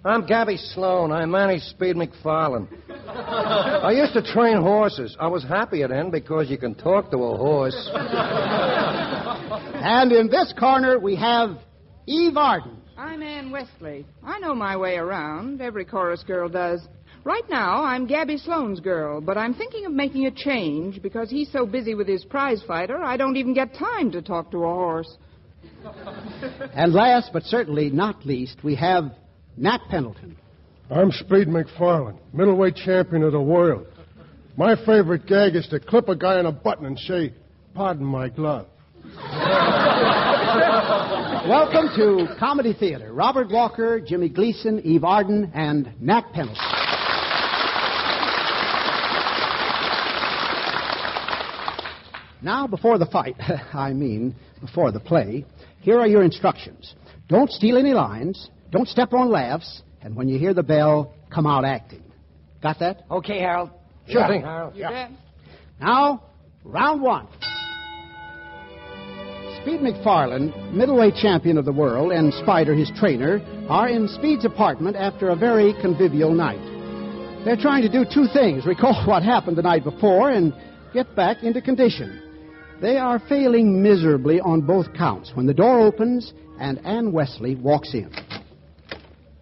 [0.04, 1.12] I'm Gabby Sloan.
[1.12, 2.68] I manage Speed McFarlane.
[3.08, 5.16] I used to train horses.
[5.18, 7.90] I was happy at end because you can talk to a horse.
[9.80, 11.56] And in this corner, we have
[12.06, 12.82] Eve Arden.
[12.98, 14.04] I'm Ann Westley.
[14.24, 15.60] I know my way around.
[15.60, 16.80] Every chorus girl does.
[17.22, 21.50] Right now, I'm Gabby Sloane's girl, but I'm thinking of making a change because he's
[21.52, 24.74] so busy with his prize fighter, I don't even get time to talk to a
[24.74, 25.16] horse.
[26.74, 29.12] And last but certainly not least, we have
[29.56, 30.36] Nat Pendleton.
[30.90, 33.86] I'm Speed McFarland, middleweight champion of the world.
[34.56, 37.32] My favorite gag is to clip a guy on a button and say,
[37.74, 38.66] Pardon my glove.
[41.48, 43.14] Welcome to Comedy Theater.
[43.14, 46.62] Robert Walker, Jimmy Gleason, Eve Arden, and Nat Pendleton.
[52.42, 53.36] Now, before the fight,
[53.72, 55.46] I mean before the play,
[55.80, 56.94] here are your instructions.
[57.28, 61.46] Don't steal any lines, don't step on laughs, and when you hear the bell, come
[61.46, 62.02] out acting.
[62.62, 63.06] Got that?
[63.10, 63.70] Okay, Harold.
[64.06, 64.42] Sure Yeah, thing.
[64.42, 64.76] Harold.
[64.76, 65.10] You bet.
[65.80, 66.24] Now,
[66.62, 67.26] round one.
[69.68, 74.96] Speed McFarland, middleweight champion of the world, and Spider, his trainer, are in Speed's apartment
[74.96, 76.64] after a very convivial night.
[77.44, 80.54] They're trying to do two things recall what happened the night before and
[80.94, 82.22] get back into condition.
[82.80, 87.92] They are failing miserably on both counts when the door opens and Ann Wesley walks
[87.92, 88.10] in.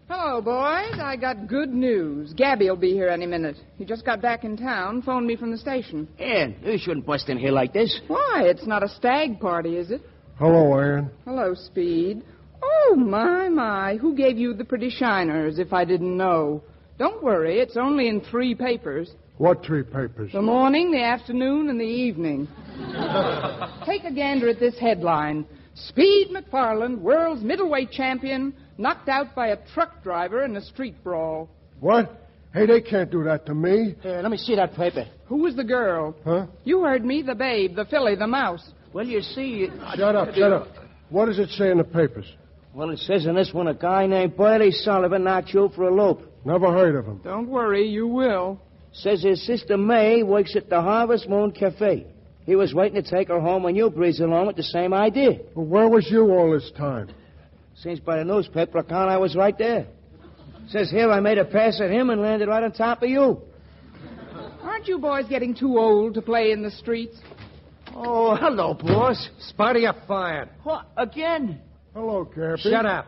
[0.09, 0.99] Hello, boys.
[1.01, 2.33] I got good news.
[2.33, 3.59] Gabby will be here any minute.
[3.79, 6.09] He just got back in town, phoned me from the station.
[6.19, 8.01] Ann, you shouldn't bust in here like this.
[8.09, 8.43] Why?
[8.47, 10.03] It's not a stag party, is it?
[10.39, 11.11] Hello, Ann.
[11.25, 12.23] Hello, Speed.
[12.63, 13.97] Oh, my, my.
[13.97, 16.63] Who gave you the pretty shiners if I didn't know?
[16.99, 20.33] Don't worry, it's only in three papers What three papers?
[20.33, 22.49] the morning, the afternoon, and the evening.
[23.87, 29.59] Take a gander at this headline Speed McFarland, world's middleweight champion, knocked out by a
[29.75, 31.51] truck driver in a street brawl.
[31.81, 32.29] What?
[32.55, 33.95] Hey, they can't do that to me.
[34.03, 35.07] Here, let me see that paper.
[35.27, 36.17] Who was the girl?
[36.25, 36.47] Huh?
[36.65, 38.67] You heard me, the babe, the filly, the mouse.
[38.93, 39.69] Well, you see.
[39.97, 40.69] Shut up, shut up.
[41.11, 42.27] What does it say in the papers?
[42.75, 45.95] Well, it says in this one a guy named Burleigh Sullivan knocked you for a
[45.95, 46.31] loop.
[46.45, 47.21] Never heard of him.
[47.25, 48.61] Don't worry, you will.
[48.93, 52.07] Says his sister May works at the Harvest Moon Cafe.
[52.45, 55.41] He was waiting to take her home when you breezed along with the same idea.
[55.55, 57.09] Well, where was you all this time?
[57.77, 59.87] Seems by the newspaper account I was right there.
[60.69, 63.41] Says here I made a pass at him and landed right on top of you.
[64.63, 67.17] Aren't you boys getting too old to play in the streets?
[67.99, 69.31] Oh, hello, boss.
[69.49, 70.51] Spotty, you're fired.
[70.65, 70.87] What?
[70.99, 71.63] Again?
[71.95, 72.61] Hello, Cappy.
[72.71, 73.07] Shut up.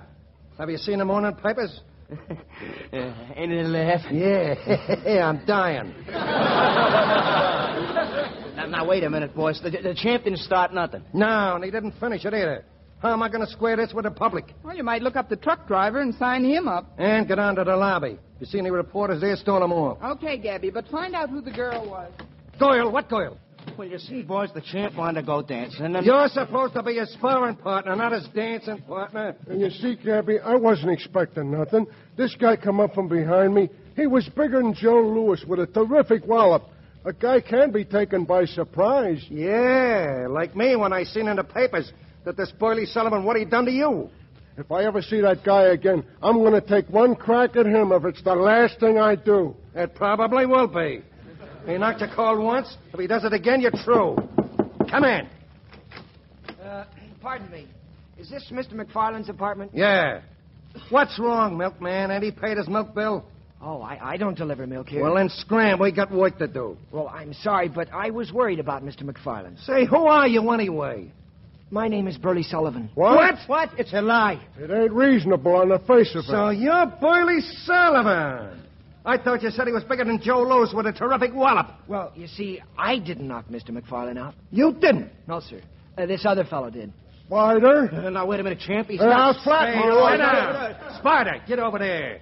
[0.59, 1.79] Have you seen the morning papers?
[2.11, 2.15] Uh,
[3.37, 4.01] ain't it a laugh?
[4.11, 5.95] Yeah, I'm dying.
[8.59, 9.61] Now, now, wait a minute, boys.
[9.63, 11.05] The, the champ didn't start nothing.
[11.13, 12.65] No, and he didn't finish it either.
[13.01, 14.47] How am I going to square this with the public?
[14.65, 16.91] Well, you might look up the truck driver and sign him up.
[16.99, 18.19] And get on to the lobby.
[18.41, 19.97] You see any reporters there, stole them all.
[20.03, 22.11] Okay, Gabby, but find out who the girl was.
[22.59, 23.39] Doyle, what Doyle?
[23.79, 26.05] Well, you see, boys, the champ wanted to go dancing, and.
[26.05, 29.37] You're supposed to be his sparring partner, not his dancing partner.
[29.47, 31.87] And you see, Cappy, I wasn't expecting nothing.
[32.17, 33.71] This guy come up from behind me.
[33.95, 36.65] He was bigger than Joe Louis with a terrific wallop.
[37.05, 39.25] A guy can be taken by surprise.
[39.31, 41.93] Yeah, like me when I seen in the papers
[42.25, 44.11] that this Burleigh Sullivan, what he done to you.
[44.57, 47.93] If I ever see that guy again, I'm going to take one crack at him
[47.93, 49.55] if it's the last thing I do.
[49.77, 51.05] It probably will be.
[51.67, 52.77] He knocked your call once.
[52.93, 54.17] If he does it again, you're through.
[54.91, 55.29] Come in.
[56.63, 56.85] Uh,
[57.21, 57.67] pardon me.
[58.19, 58.73] Is this Mr.
[58.75, 59.73] McFarland's apartment?
[59.75, 60.21] Yeah.
[60.91, 62.11] What's wrong, milkman?
[62.11, 63.25] Ain't he paid his milk bill?
[63.61, 65.03] Oh, I, I don't deliver milk here.
[65.03, 65.81] Well, then scram.
[65.81, 66.77] We got work to do.
[66.93, 69.03] Well, I'm sorry, but I was worried about Mr.
[69.03, 69.65] McFarland.
[69.65, 71.11] Say, who are you anyway?
[71.71, 72.89] My name is Burleigh Sullivan.
[72.95, 73.37] What?
[73.47, 73.71] What?
[73.79, 74.41] It's a lie.
[74.59, 76.29] It ain't reasonable on the face of it.
[76.29, 78.63] So you're Burleigh Sullivan.
[79.09, 81.69] I thought you said he was bigger than Joe Louis with a terrific wallop.
[81.89, 83.71] Well, you see, I didn't knock Mr.
[83.71, 84.35] McFarland out.
[84.51, 85.11] You didn't?
[85.27, 85.63] No, sir.
[85.97, 86.93] Uh, this other fellow did.
[87.27, 87.89] Spider?
[87.91, 88.87] Uh, now, wait a minute, champ.
[88.89, 89.37] He's Hey, not...
[89.37, 89.93] I'll flatten Hey, you.
[89.95, 92.21] sit I- Spider, get over there.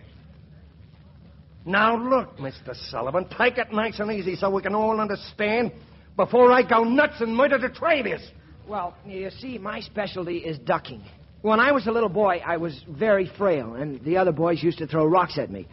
[1.65, 2.77] Now look, Mr.
[2.91, 5.73] Sullivan, take it nice and easy so we can all understand
[6.17, 8.21] before I go nuts and murder the traders.
[8.69, 11.03] Well, you see, my specialty is ducking.
[11.43, 14.79] When I was a little boy, I was very frail, and the other boys used
[14.79, 15.67] to throw rocks at me.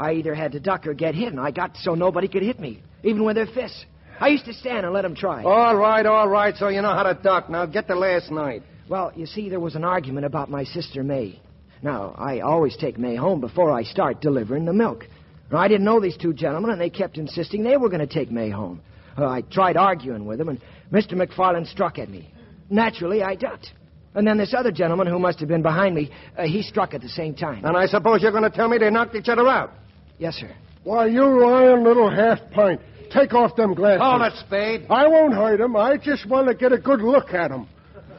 [0.00, 2.58] I either had to duck or get hit, and I got so nobody could hit
[2.58, 3.84] me, even with their fists.
[4.18, 5.44] I used to stand and let them try.
[5.44, 7.50] All right, all right, so you know how to duck.
[7.50, 8.62] Now get to last night.
[8.88, 11.40] Well, you see, there was an argument about my sister May.
[11.82, 15.06] Now, I always take May home before I start delivering the milk.
[15.52, 18.12] Now, I didn't know these two gentlemen, and they kept insisting they were going to
[18.12, 18.80] take May home.
[19.18, 20.60] Uh, I tried arguing with them, and
[20.90, 21.12] Mr.
[21.12, 22.32] McFarland struck at me.
[22.70, 23.72] Naturally, I ducked.
[24.14, 27.00] And then this other gentleman, who must have been behind me, uh, he struck at
[27.00, 27.64] the same time.
[27.64, 29.72] And I suppose you're going to tell me they knocked each other out.
[30.20, 30.54] Yes, sir.
[30.84, 32.80] Why, you lying little half pint.
[33.10, 34.02] Take off them glasses.
[34.02, 34.86] Hold it, Spade.
[34.90, 35.74] I won't hurt him.
[35.76, 37.66] I just want to get a good look at him.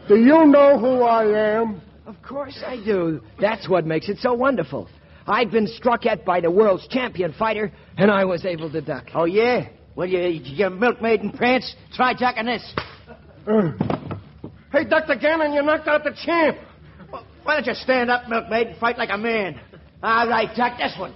[0.07, 1.79] Do you know who I am?
[2.07, 3.21] Of course I do.
[3.39, 4.89] That's what makes it so wonderful.
[5.27, 9.05] I'd been struck at by the world's champion fighter, and I was able to duck.
[9.13, 9.69] Oh, yeah?
[9.95, 11.75] Well, you, you milkmaid in prance.
[11.93, 12.73] Try ducking this.
[13.47, 13.71] Uh,
[14.71, 15.15] hey, Dr.
[15.17, 16.57] Gannon, you knocked out the champ.
[17.43, 19.59] Why don't you stand up, milkmaid, and fight like a man?
[20.01, 21.13] All right, duck this one.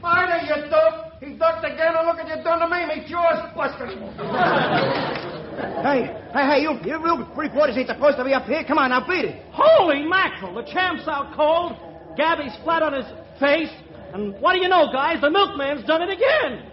[0.00, 1.12] Spider, you dope.
[1.20, 2.86] He ducked again, and look what you done to me.
[2.88, 3.90] Me jaw's busted.
[5.84, 8.64] hey, hey, hey, you, you, you reporters ain't supposed to be up here.
[8.64, 9.44] Come on, now beat it.
[9.52, 10.54] Holy mackerel!
[10.54, 11.76] The champ's out cold.
[12.16, 13.04] Gabby's flat on his
[13.38, 13.68] face.
[14.14, 15.20] And what do you know, guys?
[15.20, 16.64] The milkman's done it again.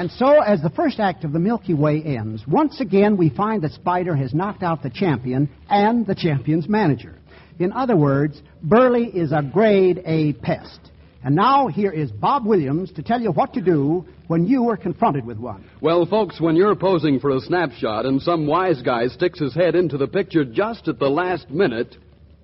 [0.00, 3.60] And so, as the first act of the Milky Way ends, once again we find
[3.62, 7.18] that Spider has knocked out the champion and the champion's manager.
[7.58, 10.80] In other words, Burleigh is a grade A pest.
[11.22, 14.76] And now here is Bob Williams to tell you what to do when you are
[14.78, 15.68] confronted with one.
[15.82, 19.74] Well, folks, when you're posing for a snapshot and some wise guy sticks his head
[19.74, 21.94] into the picture just at the last minute,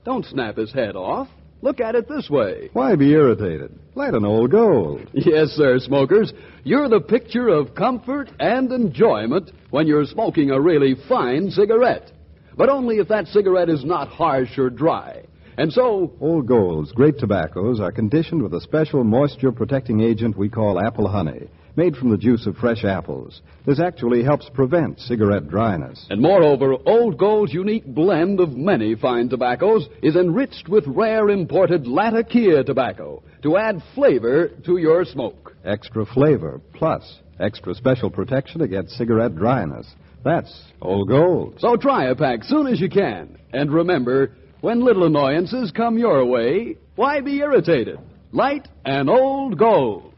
[0.04, 1.28] don't snap his head off.
[1.62, 2.70] Look at it this way.
[2.72, 3.78] Why be irritated?
[3.94, 5.08] Light an old gold.
[5.12, 6.32] Yes, sir, smokers.
[6.64, 12.12] You're the picture of comfort and enjoyment when you're smoking a really fine cigarette.
[12.56, 15.22] But only if that cigarette is not harsh or dry.
[15.58, 16.12] And so.
[16.20, 21.08] Old Gold's great tobaccos are conditioned with a special moisture protecting agent we call apple
[21.08, 23.42] honey, made from the juice of fresh apples.
[23.66, 26.06] This actually helps prevent cigarette dryness.
[26.10, 31.86] And moreover, Old Gold's unique blend of many fine tobaccos is enriched with rare imported
[31.86, 35.54] Latakia tobacco to add flavor to your smoke.
[35.64, 39.86] Extra flavor, plus extra special protection against cigarette dryness.
[40.24, 41.56] That's Old Gold.
[41.58, 43.38] So try a pack soon as you can.
[43.52, 47.98] And remember, when little annoyances come your way, why be irritated?
[48.32, 50.14] Light and Old Gold.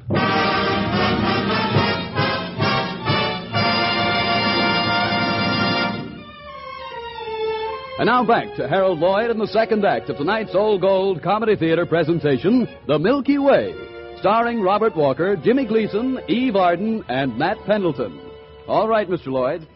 [7.99, 11.57] And now back to Harold Lloyd in the second act of tonight's Old Gold Comedy
[11.57, 13.75] Theater presentation, The Milky Way,
[14.21, 18.21] starring Robert Walker, Jimmy Gleason, Eve Arden, and Nat Pendleton.
[18.69, 19.27] All right, Mr.
[19.27, 19.67] Lloyd.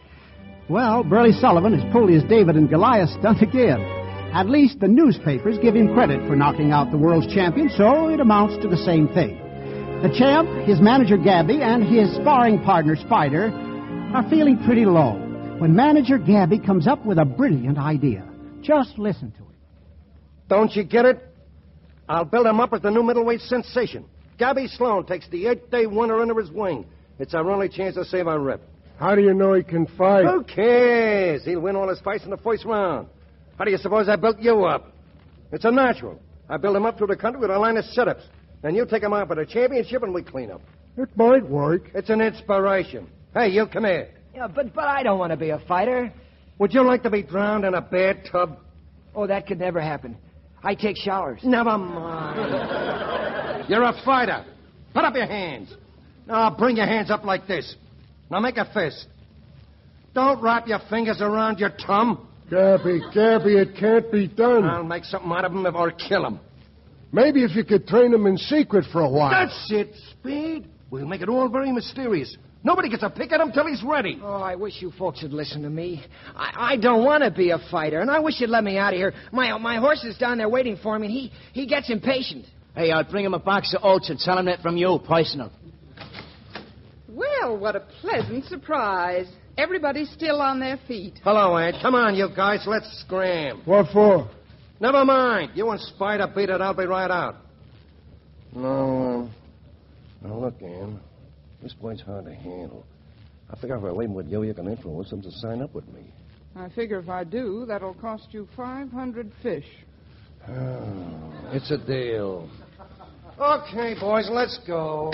[0.69, 3.81] Well, Burleigh Sullivan has pulled his David and Goliath stunt again.
[4.33, 8.21] At least the newspapers give him credit for knocking out the world's champion, so it
[8.21, 9.37] amounts to the same thing.
[10.01, 13.51] The champ, his manager Gabby, and his sparring partner Spider
[14.15, 15.22] are feeling pretty low
[15.59, 18.27] when manager Gabby comes up with a brilliant idea.
[18.61, 19.55] Just listen to it.
[20.49, 21.21] Don't you get it?
[22.07, 24.05] I'll build him up as the new middleweight sensation.
[24.37, 26.85] Gabby Sloan takes the eight-day winner under his wing.
[27.19, 28.61] It's our only chance to save our rep.
[28.99, 30.25] How do you know he can fight?
[30.25, 31.45] Who cares?
[31.45, 33.07] He'll win all his fights in the first round.
[33.57, 34.91] How do you suppose I built you up?
[35.51, 36.19] It's a natural.
[36.49, 38.23] I build him up through the country with a line of setups.
[38.61, 40.61] Then you take him out for the championship and we clean up.
[40.97, 41.89] It might work.
[41.93, 43.07] It's an inspiration.
[43.33, 44.09] Hey, you come here.
[44.33, 46.11] Yeah, but but I don't want to be a fighter.
[46.59, 48.57] Would you like to be drowned in a bathtub?
[49.15, 50.17] Oh, that could never happen.
[50.63, 51.41] I take showers.
[51.43, 53.65] Never mind.
[53.69, 54.45] You're a fighter.
[54.93, 55.73] Put up your hands.
[56.25, 57.75] Now bring your hands up like this.
[58.31, 59.07] Now make a fist.
[60.13, 62.27] Don't wrap your fingers around your thumb.
[62.49, 64.63] Gabby, Gabby, it can't be done.
[64.65, 66.39] I'll make something out of him if I'll kill him.
[67.11, 69.31] Maybe if you could train him in secret for a while.
[69.31, 70.67] That's it, Speed.
[70.89, 72.35] We'll make it all very mysterious.
[72.65, 74.19] Nobody gets a pick at him till he's ready.
[74.23, 76.03] Oh, I wish you folks would listen to me.
[76.33, 78.93] I, I don't want to be a fighter, and I wish you'd let me out
[78.93, 79.13] of here.
[79.33, 82.45] My my horse is down there waiting for me, and he, he gets impatient.
[82.73, 85.51] Hey, I'll bring him a box of oats and tell him that from you, personal.
[87.09, 89.27] Well, what a pleasant surprise.
[89.57, 91.19] Everybody's still on their feet.
[91.23, 91.75] Hello, Aunt.
[91.81, 92.63] Come on, you guys.
[92.65, 93.61] Let's scram.
[93.65, 94.31] What for?
[94.79, 95.51] Never mind.
[95.53, 96.59] You and Spider beat it.
[96.59, 97.35] I'll be right out.
[98.55, 99.29] No.
[100.23, 100.99] Uh, now, look, Ann.
[101.63, 102.85] This boy's hard to handle.
[103.49, 105.73] I figure if I leave him with you, you can influence him to sign up
[105.73, 106.01] with me.
[106.57, 109.65] I figure if I do, that'll cost you 500 fish.
[110.49, 112.49] Oh, it's a deal.
[113.39, 115.13] Okay, boys, let's go.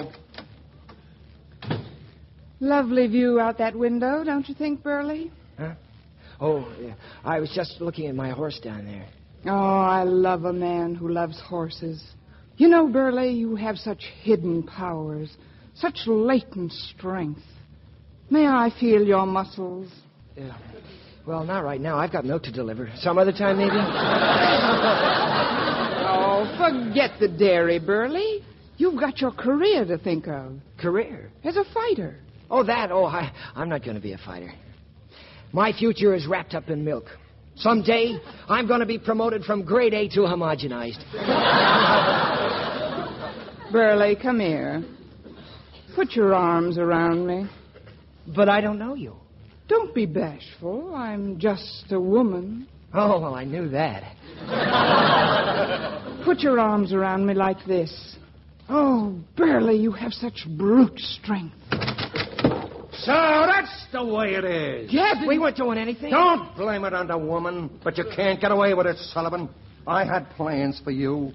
[2.60, 5.30] Lovely view out that window, don't you think, Burleigh?
[5.58, 5.76] Huh?
[6.42, 6.96] Oh, yeah.
[7.24, 9.06] I was just looking at my horse down there.
[9.46, 12.04] Oh, I love a man who loves horses.
[12.58, 15.30] You know, Burleigh, you have such hidden powers,
[15.80, 17.42] such latent strength.
[18.30, 19.92] May I feel your muscles?
[20.36, 20.56] Yeah.
[21.26, 21.98] Well, not right now.
[21.98, 22.90] I've got milk to deliver.
[22.98, 23.72] Some other time, maybe?
[26.08, 28.40] oh, forget the dairy, Burleigh.
[28.78, 30.54] You've got your career to think of.
[30.80, 31.32] Career?
[31.44, 32.18] As a fighter.
[32.50, 32.92] Oh, that?
[32.92, 34.52] Oh, I, I'm not going to be a fighter.
[35.52, 37.06] My future is wrapped up in milk.
[37.58, 38.18] Someday,
[38.48, 41.04] I'm going to be promoted from grade A to homogenized.
[43.72, 44.84] Burleigh, come here.
[46.00, 47.46] Put your arms around me.
[48.34, 49.16] But I don't know you.
[49.68, 50.96] Don't be bashful.
[50.96, 52.70] I'm just a woman.
[52.94, 54.16] Oh, well, I knew that.
[56.24, 58.16] Put your arms around me like this.
[58.70, 61.58] Oh, Burleigh, you have such brute strength.
[61.70, 64.94] So that's the way it is.
[64.94, 66.12] Yes, we weren't doing anything.
[66.12, 69.50] Don't blame it on the woman, but you can't get away with it, Sullivan.
[69.86, 71.34] I had plans for you,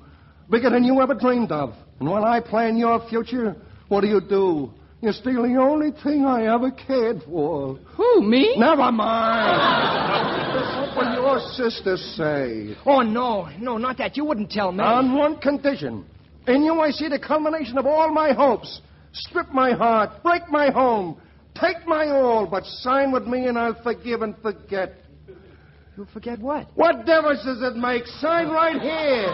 [0.51, 1.75] bigger than you ever dreamed of.
[2.01, 3.55] And when I plan your future,
[3.89, 4.71] what do you do?
[5.01, 7.77] You steal the only thing I ever cared for.
[7.77, 8.55] Who, me?
[8.57, 10.97] Never mind.
[10.97, 12.75] what will your sister say?
[12.87, 14.17] Oh, no, no, not that.
[14.17, 14.83] You wouldn't tell me.
[14.83, 16.07] On one condition.
[16.47, 18.81] In you, I see the culmination of all my hopes.
[19.13, 21.21] Strip my heart, break my home,
[21.55, 24.95] take my all, but sign with me and I'll forgive and forget.
[25.97, 26.67] You'll forget what?
[26.75, 28.05] What difference does it make?
[28.07, 29.31] Sign right here.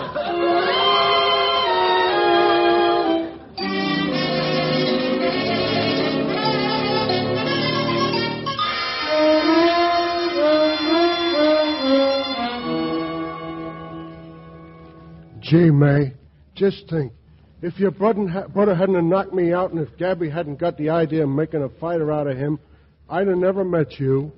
[15.51, 16.13] Gee, May,
[16.55, 17.13] just think.
[17.61, 21.25] If your brother, brother hadn't knocked me out and if Gabby hadn't got the idea
[21.25, 22.61] of making a fighter out of him,
[23.09, 24.31] I'd have never met you.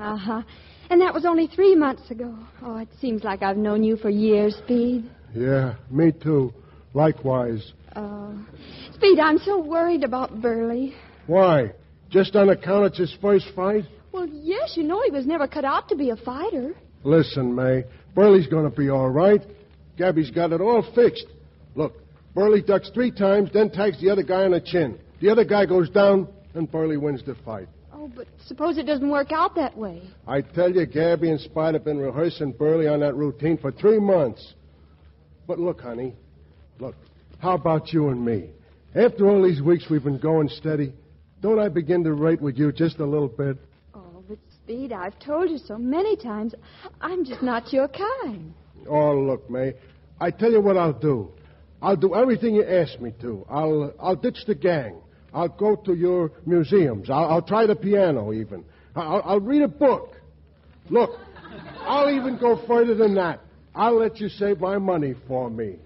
[0.00, 0.42] Uh-huh.
[0.88, 2.38] And that was only three months ago.
[2.62, 5.10] Oh, it seems like I've known you for years, Speed.
[5.34, 6.54] Yeah, me too.
[6.94, 7.72] Likewise.
[7.96, 8.32] Oh.
[8.94, 10.92] Speed, I'm so worried about Burleigh.
[11.26, 11.72] Why?
[12.10, 13.86] Just on account it's his first fight?
[14.12, 16.76] Well, yes, you know he was never cut out to be a fighter.
[17.02, 17.82] Listen, May,
[18.14, 19.42] Burleigh's going to be all right.
[20.00, 21.26] Gabby's got it all fixed.
[21.74, 21.92] Look,
[22.34, 24.98] Burleigh ducks three times, then tags the other guy on the chin.
[25.20, 27.68] The other guy goes down, and Burleigh wins the fight.
[27.92, 30.00] Oh, but suppose it doesn't work out that way.
[30.26, 33.98] I tell you, Gabby and Spite have been rehearsing Burleigh on that routine for three
[33.98, 34.54] months.
[35.46, 36.14] But look, honey,
[36.78, 36.94] look,
[37.38, 38.48] how about you and me?
[38.94, 40.94] After all these weeks we've been going steady,
[41.42, 43.58] don't I begin to rate with you just a little bit?
[43.94, 46.54] Oh, but Speed, I've told you so many times,
[47.02, 48.54] I'm just not your kind.
[48.88, 49.74] Oh, look, May,
[50.20, 51.30] I tell you what I'll do.
[51.82, 53.46] I'll do everything you ask me to.
[53.48, 55.00] I'll I'll ditch the gang.
[55.32, 57.08] I'll go to your museums.
[57.08, 58.64] I'll, I'll try the piano even.
[58.94, 60.16] I'll, I'll read a book.
[60.90, 61.10] Look,
[61.80, 63.40] I'll even go further than that.
[63.74, 65.76] I'll let you save my money for me.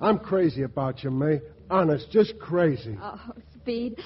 [0.00, 1.40] I'm crazy about you, May.
[1.70, 2.96] Honest, just crazy.
[3.00, 3.20] Oh,
[3.56, 3.98] Speed.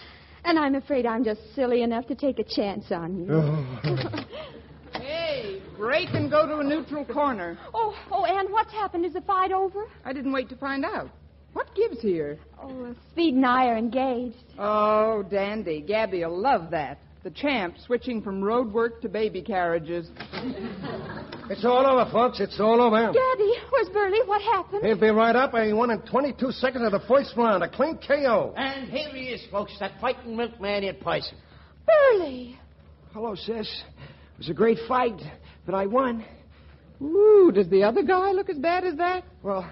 [0.45, 3.27] And I'm afraid I'm just silly enough to take a chance on you.
[3.31, 4.25] Oh.
[5.01, 7.59] Hey, break and go to a neutral corner.
[7.75, 9.05] Oh, oh, and what's happened?
[9.05, 9.87] Is the fight over?
[10.05, 11.11] I didn't wait to find out.
[11.55, 12.39] What gives here?
[12.63, 14.45] Oh, uh, Speed and I are engaged.
[14.59, 15.81] Oh, dandy.
[15.83, 16.99] Gabby'll love that.
[17.25, 20.09] The champ switching from road work to baby carriages.
[21.51, 22.41] It's all over, folks.
[22.41, 23.13] It's all over.
[23.13, 24.25] Gabby, where's Burleigh?
[24.27, 24.87] What happened?
[24.87, 27.63] He'll be right up, and he won in 22 seconds of the first round.
[27.63, 28.55] A clean KO.
[28.57, 31.37] And here he is, folks, that fighting milkman in person.
[31.85, 32.57] Burleigh!
[33.13, 33.69] Hello, sis.
[33.69, 35.21] It was a great fight,
[35.67, 36.25] but I won.
[37.03, 39.25] Ooh, does the other guy look as bad as that?
[39.43, 39.69] Well,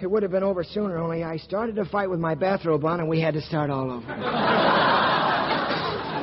[0.00, 3.00] it would have been over sooner, only I started the fight with my bathrobe on,
[3.00, 4.84] and we had to start all over.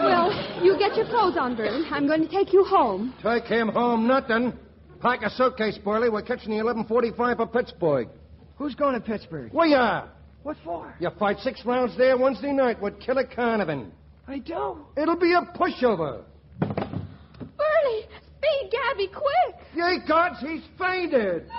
[0.05, 1.87] Well, you get your clothes on, Burleigh.
[1.89, 3.13] I'm going to take you home.
[3.23, 4.53] Take him home, nothing.
[5.01, 6.11] Pack a suitcase, Burleigh.
[6.11, 8.09] We're catching the 1145 for Pittsburgh.
[8.57, 9.51] Who's going to Pittsburgh?
[9.51, 10.07] We are.
[10.43, 10.93] What for?
[10.99, 13.89] You fight six rounds there Wednesday night with Killer Carnivan.
[14.27, 14.77] I do.
[14.95, 16.21] It'll be a pushover.
[16.59, 18.05] Burleigh!
[18.37, 19.55] Speed, Gabby, quick!
[19.75, 21.49] Ye gods, he's fainted.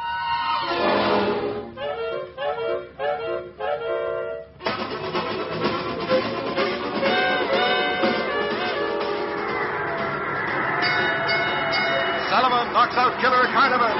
[12.30, 13.96] Sullivan knocks out Killer Carnivan.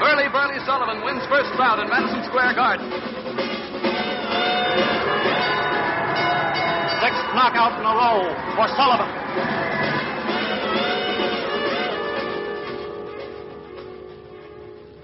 [0.00, 3.11] Burleigh Burleigh Sullivan wins first round in Madison Square Garden.
[7.12, 8.20] Sixth knockout in a row
[8.56, 9.08] for Sullivan.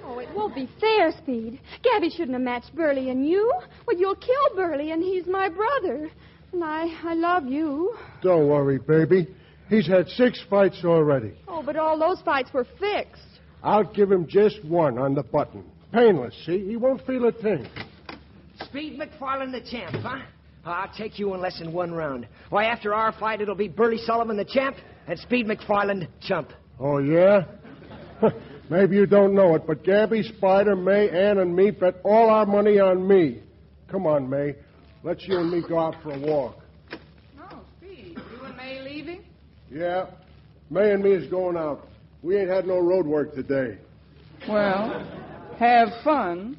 [0.04, 1.60] Oh, it won't be fair, Speed.
[1.82, 3.52] Gabby shouldn't have matched Burleigh and you.
[3.86, 6.10] Well, you'll kill Burleigh, and he's my brother.
[6.52, 7.94] And I, I love you.
[8.22, 9.28] Don't worry, baby.
[9.68, 11.34] He's had six fights already.
[11.46, 13.20] Oh, but all those fights were fixed.
[13.62, 15.62] I'll give him just one on the button.
[15.92, 16.66] Painless, see?
[16.66, 17.68] He won't feel a thing.
[18.64, 20.20] Speed McFarland the champ, huh?
[20.70, 22.26] I'll take you in less than one round.
[22.50, 26.50] Why, after our fight, it'll be Burleigh Sullivan the champ and Speed McFarland chump.
[26.78, 27.44] Oh, yeah?
[28.70, 32.44] Maybe you don't know it, but Gabby, Spider, May, Ann, and me bet all our
[32.44, 33.42] money on me.
[33.90, 34.54] Come on, May.
[35.02, 36.58] Let's you and me go out for a walk.
[37.40, 39.24] Oh, Speed, you and May leaving?
[39.70, 40.06] Yeah.
[40.70, 41.88] May and me is going out.
[42.22, 43.78] We ain't had no road work today.
[44.46, 45.06] Well,
[45.58, 46.58] have fun.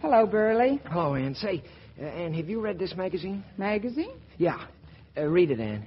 [0.00, 0.78] Hello, Burleigh.
[0.86, 1.34] Hello, Ann.
[1.34, 1.62] Say,
[2.00, 3.44] uh, Ann, have you read this magazine?
[3.58, 4.12] Magazine?
[4.38, 4.66] Yeah.
[5.16, 5.84] Uh, read it, Anne.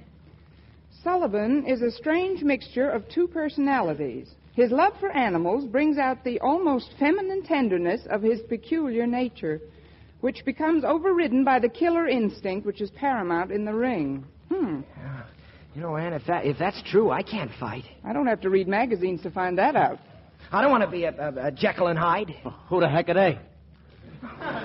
[1.02, 4.30] Sullivan is a strange mixture of two personalities.
[4.54, 9.60] His love for animals brings out the almost feminine tenderness of his peculiar nature,
[10.20, 14.24] which becomes overridden by the killer instinct which is paramount in the ring.
[14.50, 14.80] Hmm.
[15.74, 17.84] You know, Anne, if, that, if that's true, I can't fight.
[18.04, 19.98] I don't have to read magazines to find that out.
[20.52, 22.32] I don't want to be a, a, a Jekyll and Hyde.
[22.68, 23.38] Who the heck are they?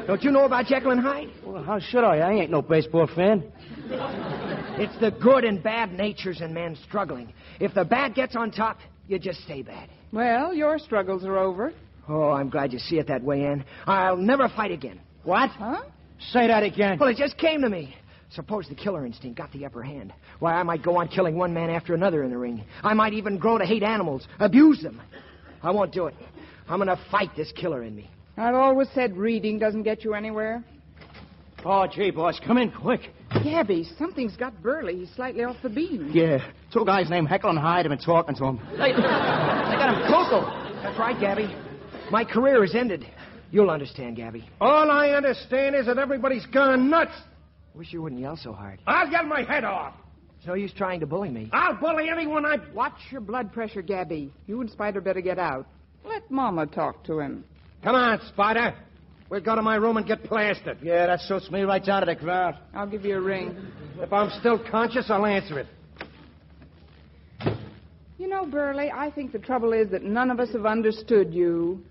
[0.07, 1.29] Don't you know about Jekyll and Hyde?
[1.45, 2.17] Well, how should I?
[2.17, 3.43] I ain't no baseball fan.
[4.81, 7.33] It's the good and bad natures in man struggling.
[7.59, 9.89] If the bad gets on top, you just stay bad.
[10.11, 11.73] Well, your struggles are over.
[12.07, 13.63] Oh, I'm glad you see it that way, Ann.
[13.85, 14.99] I'll never fight again.
[15.23, 15.49] What?
[15.51, 15.83] Huh?
[16.31, 16.97] Say that again.
[16.99, 17.95] Well, it just came to me.
[18.31, 20.13] Suppose the killer instinct got the upper hand.
[20.39, 22.63] Why, I might go on killing one man after another in the ring.
[22.83, 25.01] I might even grow to hate animals, abuse them.
[25.63, 26.15] I won't do it.
[26.67, 28.09] I'm going to fight this killer in me.
[28.39, 30.63] I've always said reading doesn't get you anywhere.
[31.65, 33.01] Oh, gee, boss, come in quick.
[33.43, 34.95] Gabby, something's got Burleigh.
[34.95, 36.09] He's slightly off the beam.
[36.13, 36.37] Yeah,
[36.71, 38.59] two guys named Heckle and Hyde have been talking to him.
[38.71, 40.45] They, they got him cocoa.
[40.81, 41.53] That's right, Gabby.
[42.11, 43.05] My career is ended.
[43.51, 44.47] You'll understand, Gabby.
[44.61, 47.11] All I understand is that everybody's gone nuts.
[47.75, 48.79] Wish you wouldn't yell so hard.
[48.87, 49.95] I'll get my head off.
[50.37, 51.49] It's no use trying to bully me.
[51.51, 52.55] I'll bully anyone I.
[52.73, 54.31] Watch your blood pressure, Gabby.
[54.47, 55.67] You and Spider better get out.
[56.05, 57.43] Let Mama talk to him.
[57.83, 58.75] Come on, Spider.
[59.29, 60.79] We'll go to my room and get plastered.
[60.81, 62.57] Yeah, that suits me right down to the ground.
[62.73, 63.55] I'll give you a ring.
[63.99, 65.67] If I'm still conscious, I'll answer it.
[68.17, 71.81] You know, Burleigh, I think the trouble is that none of us have understood you.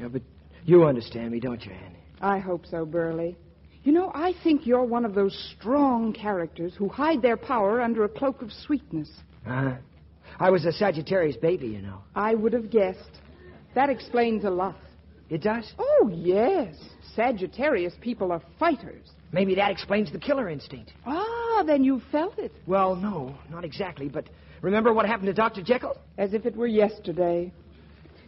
[0.00, 0.22] Yeah, but
[0.64, 1.98] you understand me, don't you, Annie?
[2.20, 3.36] I hope so, Burleigh.
[3.84, 8.04] You know, I think you're one of those strong characters who hide their power under
[8.04, 9.08] a cloak of sweetness.
[9.46, 9.74] Uh-huh.
[10.40, 12.00] I was a Sagittarius baby, you know.
[12.14, 13.20] I would have guessed.
[13.74, 14.76] That explains a lot.
[15.30, 15.72] It does?
[15.78, 16.74] Oh, yes.
[17.14, 19.10] Sagittarius people are fighters.
[19.32, 20.92] Maybe that explains the killer instinct.
[21.04, 22.52] Ah, then you felt it.
[22.66, 24.28] Well, no, not exactly, but
[24.62, 25.62] remember what happened to Dr.
[25.62, 25.98] Jekyll?
[26.16, 27.52] As if it were yesterday.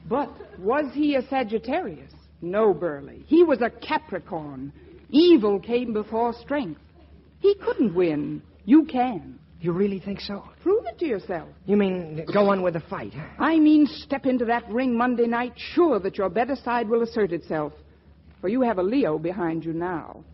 [0.09, 2.13] But was he a Sagittarius?
[2.43, 3.23] No, Burleigh.
[3.27, 4.73] He was a Capricorn.
[5.11, 6.81] Evil came before strength.
[7.41, 8.43] He couldn't win.
[8.65, 9.39] You can.
[9.61, 10.45] You really think so?
[10.63, 11.49] Prove it to yourself.
[11.67, 13.13] You mean go on with the fight?
[13.39, 17.33] I mean, step into that ring Monday night, sure that your better side will assert
[17.33, 17.75] itself.
[18.41, 20.25] For you have a Leo behind you now.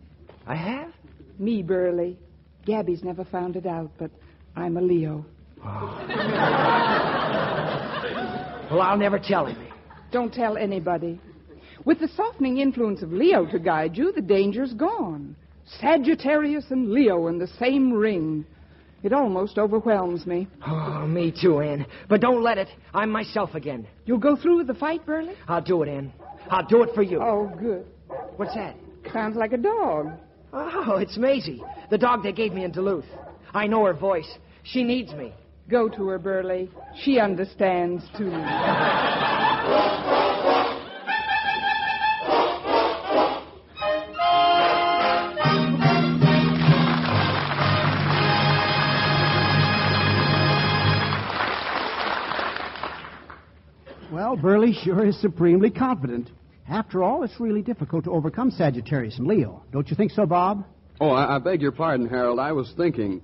[0.47, 0.93] I have?
[1.41, 2.15] Me, Burleigh.
[2.65, 4.13] Gabby's never found it out, but
[4.55, 5.27] I'm a Leo.
[5.65, 6.83] Oh.
[8.71, 9.57] Well, I'll never tell him.
[10.11, 11.21] Don't tell anybody.
[11.85, 15.37] With the softening influence of Leo to guide you, the danger's gone.
[15.81, 18.45] Sagittarius and Leo in the same ring.
[19.07, 20.49] It almost overwhelms me.
[20.67, 21.87] Oh, me too, Ann.
[22.09, 22.67] But don't let it.
[22.93, 23.87] I'm myself again.
[24.05, 25.37] You'll go through with the fight, Burleigh?
[25.47, 26.13] I'll do it, Ann.
[26.51, 27.23] I'll do it for you.
[27.23, 27.87] Oh, good.
[28.35, 28.75] What's that?
[29.13, 30.11] Sounds like a dog.
[30.53, 33.05] Oh, it's Maisie, the dog they gave me in Duluth.
[33.55, 34.39] I know her voice.
[34.65, 35.33] She needs me.
[35.69, 36.67] Go to her, Burleigh.
[37.05, 38.33] She understands, too.
[54.27, 56.31] Well, Burleigh sure is supremely confident.
[56.69, 59.63] After all, it's really difficult to overcome Sagittarius and Leo.
[59.71, 60.67] Don't you think so, Bob?
[61.01, 62.41] Oh, I, I beg your pardon, Harold.
[62.41, 63.23] I was thinking.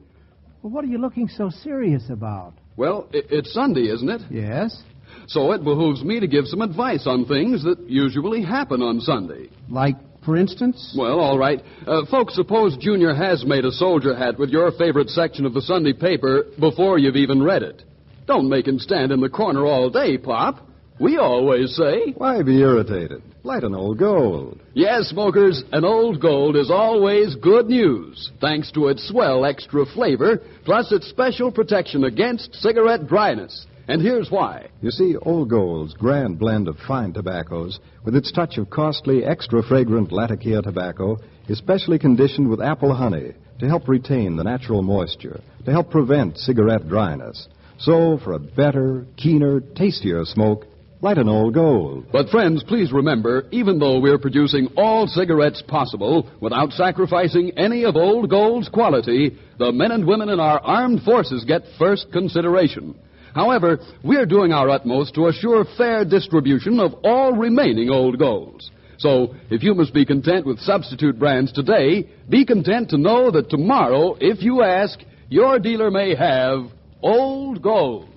[0.62, 2.55] Well, what are you looking so serious about?
[2.76, 4.22] Well, i it's Sunday, isn't it?
[4.30, 4.80] Yes.
[5.26, 9.48] So it behooves me to give some advice on things that usually happen on Sunday.
[9.68, 10.94] Like, for instance?
[10.96, 11.64] Well, all right.
[11.84, 15.62] Uh, folks, suppose Junior has made a soldier hat with your favorite section of the
[15.62, 17.82] Sunday paper before you've even read it.
[18.28, 20.68] Don't make him stand in the corner all day, Pop.
[21.01, 22.12] We always say.
[22.16, 23.22] Why be irritated?
[23.43, 24.61] Light an old gold.
[24.74, 30.40] Yes, smokers, an old gold is always good news, thanks to its swell extra flavor,
[30.64, 33.66] plus its special protection against cigarette dryness.
[33.88, 34.68] And here's why.
[34.80, 39.62] You see, Old Gold's grand blend of fine tobaccos, with its touch of costly, extra
[39.62, 41.18] fragrant Latakia tobacco,
[41.49, 46.38] is specially conditioned with apple honey to help retain the natural moisture, to help prevent
[46.38, 47.49] cigarette dryness.
[47.78, 50.66] So, for a better, keener, tastier smoke,
[51.03, 52.07] light an Old Gold.
[52.12, 57.96] But, friends, please remember, even though we're producing all cigarettes possible without sacrificing any of
[57.96, 62.94] Old Gold's quality, the men and women in our armed forces get first consideration.
[63.34, 68.70] However, we're doing our utmost to assure fair distribution of all remaining Old Golds.
[68.98, 73.50] So, if you must be content with substitute brands today, be content to know that
[73.50, 76.66] tomorrow, if you ask, your dealer may have
[77.03, 78.12] Old Golds.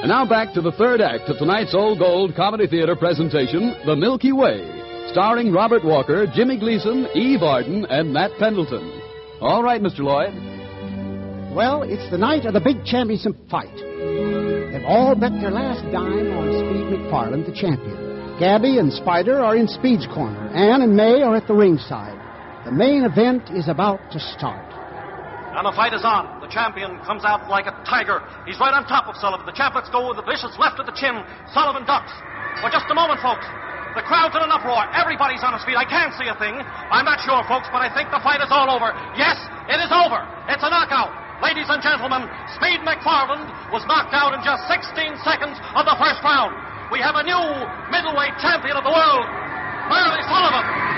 [0.00, 3.94] And now back to the third act of tonight's Old Gold Comedy Theater presentation, The
[3.94, 4.64] Milky Way,
[5.12, 8.98] starring Robert Walker, Jimmy Gleason, Eve Arden, and Nat Pendleton.
[9.42, 9.98] All right, Mr.
[9.98, 10.32] Lloyd.
[11.54, 13.76] Well, it's the night of the big championship fight.
[13.76, 18.38] They've all bet their last dime on Speed McFarland, the champion.
[18.40, 20.48] Gabby and Spider are in Speed's corner.
[20.48, 22.16] Ann and May are at the ringside.
[22.64, 24.69] The main event is about to start.
[25.50, 26.38] And the fight is on.
[26.38, 28.22] The champion comes out like a tiger.
[28.46, 29.46] He's right on top of Sullivan.
[29.46, 31.18] The champ lets go with the vicious left of the chin.
[31.50, 32.14] Sullivan ducks.
[32.62, 33.42] For just a moment, folks.
[33.98, 34.86] The crowd's in an uproar.
[34.94, 35.74] Everybody's on his feet.
[35.74, 36.54] I can't see a thing.
[36.54, 38.94] I'm not sure, folks, but I think the fight is all over.
[39.18, 39.34] Yes,
[39.66, 40.22] it is over.
[40.46, 41.10] It's a knockout.
[41.42, 44.94] Ladies and gentlemen, Speed McFarland was knocked out in just 16
[45.26, 46.54] seconds of the first round.
[46.94, 47.42] We have a new
[47.90, 49.26] middleweight champion of the world,
[49.90, 50.89] Burleigh Sullivan.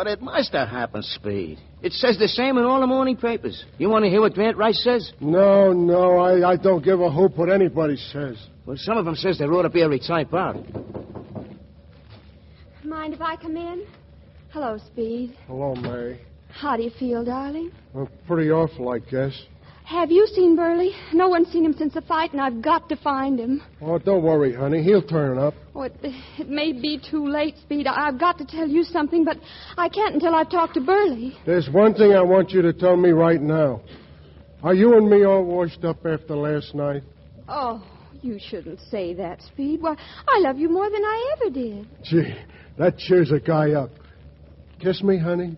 [0.00, 1.58] But it must have happened, Speed.
[1.82, 3.66] It says the same in all the morning papers.
[3.76, 5.12] You want to hear what Grant Rice says?
[5.20, 8.38] No, no, I, I don't give a hoop what anybody says.
[8.64, 10.56] Well, some of them says they wrote up every type out.
[12.82, 13.84] Mind if I come in?
[14.54, 15.36] Hello, Speed.
[15.46, 16.18] Hello, May.
[16.48, 17.70] How do you feel, darling?
[17.94, 19.38] I'm pretty awful, I guess.
[19.90, 20.92] Have you seen Burleigh?
[21.12, 23.60] No one's seen him since the fight, and I've got to find him.
[23.82, 24.84] Oh, don't worry, honey.
[24.84, 25.52] He'll turn up.
[25.74, 25.96] Oh, it,
[26.38, 27.88] it may be too late, Speed.
[27.88, 29.38] I've got to tell you something, but
[29.76, 31.32] I can't until I've talked to Burleigh.
[31.44, 33.82] There's one thing I want you to tell me right now.
[34.62, 37.02] Are you and me all washed up after last night?
[37.48, 37.84] Oh,
[38.22, 39.82] you shouldn't say that, Speed.
[39.82, 39.96] Why,
[40.28, 41.88] I love you more than I ever did.
[42.04, 42.32] Gee,
[42.78, 43.90] that cheers a guy up.
[44.78, 45.56] Kiss me, honey.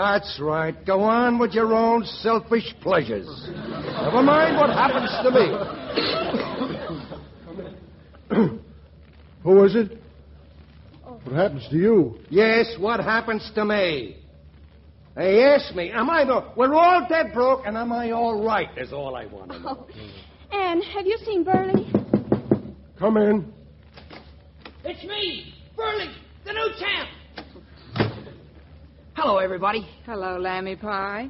[0.00, 0.74] That's right.
[0.86, 3.28] Go on with your own selfish pleasures.
[3.48, 5.30] Never mind what happens to
[8.34, 8.60] me.
[9.42, 9.98] Who is it?
[11.02, 12.18] What happens to you?
[12.30, 14.16] Yes, what happens to me?
[15.16, 16.50] They ask me, am I the...
[16.56, 19.86] We're all dead broke, and am I all right, is all I want to know.
[19.86, 21.84] Oh, Anne, have you seen Burleigh?
[22.98, 23.52] Come in.
[24.82, 26.14] It's me, Burleigh,
[26.46, 27.10] the new champ.
[29.22, 29.86] Hello, everybody.
[30.06, 31.28] Hello, Lammy Pie.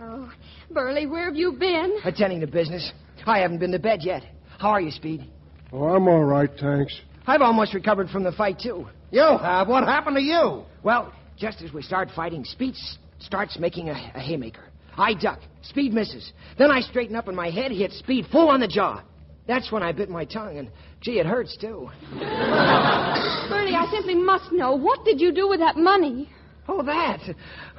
[0.00, 0.28] Oh,
[0.68, 1.96] Burleigh, where have you been?
[2.04, 2.90] Attending to business.
[3.24, 4.24] I haven't been to bed yet.
[4.58, 5.24] How are you, Speed?
[5.72, 6.92] Oh, I'm all right, thanks.
[7.28, 8.88] I've almost recovered from the fight, too.
[9.12, 9.68] You have?
[9.68, 10.64] What happened to you?
[10.82, 14.64] Well, just as we start fighting, Speed s- starts making a, a haymaker.
[14.96, 15.38] I duck.
[15.62, 16.32] Speed misses.
[16.58, 19.02] Then I straighten up and my head hits Speed full on the jaw.
[19.48, 20.70] That's when I bit my tongue, and
[21.00, 21.88] gee, it hurts, too.
[22.12, 24.76] Burleigh, I simply must know.
[24.76, 26.28] What did you do with that money?
[26.68, 27.20] Oh, that.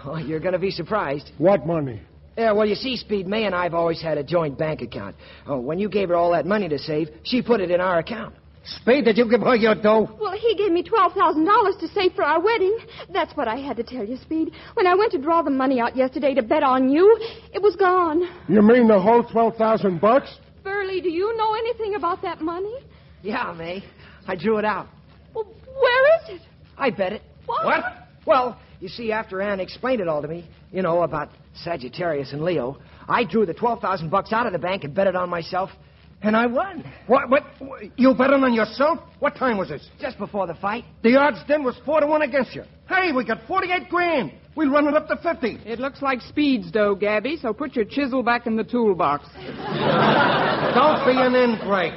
[0.03, 1.29] Oh, you're going to be surprised.
[1.37, 2.01] What money?
[2.35, 5.15] Yeah, well, you see, Speed, May and I have always had a joint bank account.
[5.45, 7.99] Oh, when you gave her all that money to save, she put it in our
[7.99, 8.33] account.
[8.63, 10.09] Speed, did you give her your dough?
[10.19, 12.77] Well, he gave me $12,000 to save for our wedding.
[13.13, 14.53] That's what I had to tell you, Speed.
[14.73, 17.15] When I went to draw the money out yesterday to bet on you,
[17.53, 18.21] it was gone.
[18.47, 20.35] You mean the whole 12000 bucks?
[20.63, 22.75] Burleigh, do you know anything about that money?
[23.21, 23.83] Yeah, May.
[24.27, 24.87] I drew it out.
[25.33, 26.41] Well, where is it?
[26.77, 27.21] I bet it.
[27.45, 27.65] What?
[27.65, 27.83] What?
[28.25, 31.29] Well, you see, after Anne explained it all to me, you know, about
[31.63, 35.15] Sagittarius and Leo, I drew the 12000 bucks out of the bank and bet it
[35.15, 35.69] on myself,
[36.21, 36.83] and I won.
[37.07, 37.29] What?
[37.29, 37.43] What?
[37.95, 38.99] You bet on yourself?
[39.19, 39.87] What time was this?
[39.99, 40.83] Just before the fight.
[41.03, 42.63] The odds then was four to one against you.
[42.87, 44.33] Hey, we got 48 grand.
[44.55, 45.59] We'll run it up to 50.
[45.65, 49.25] It looks like Speed's dough, Gabby, so put your chisel back in the toolbox.
[49.35, 51.93] Don't be an ingrate.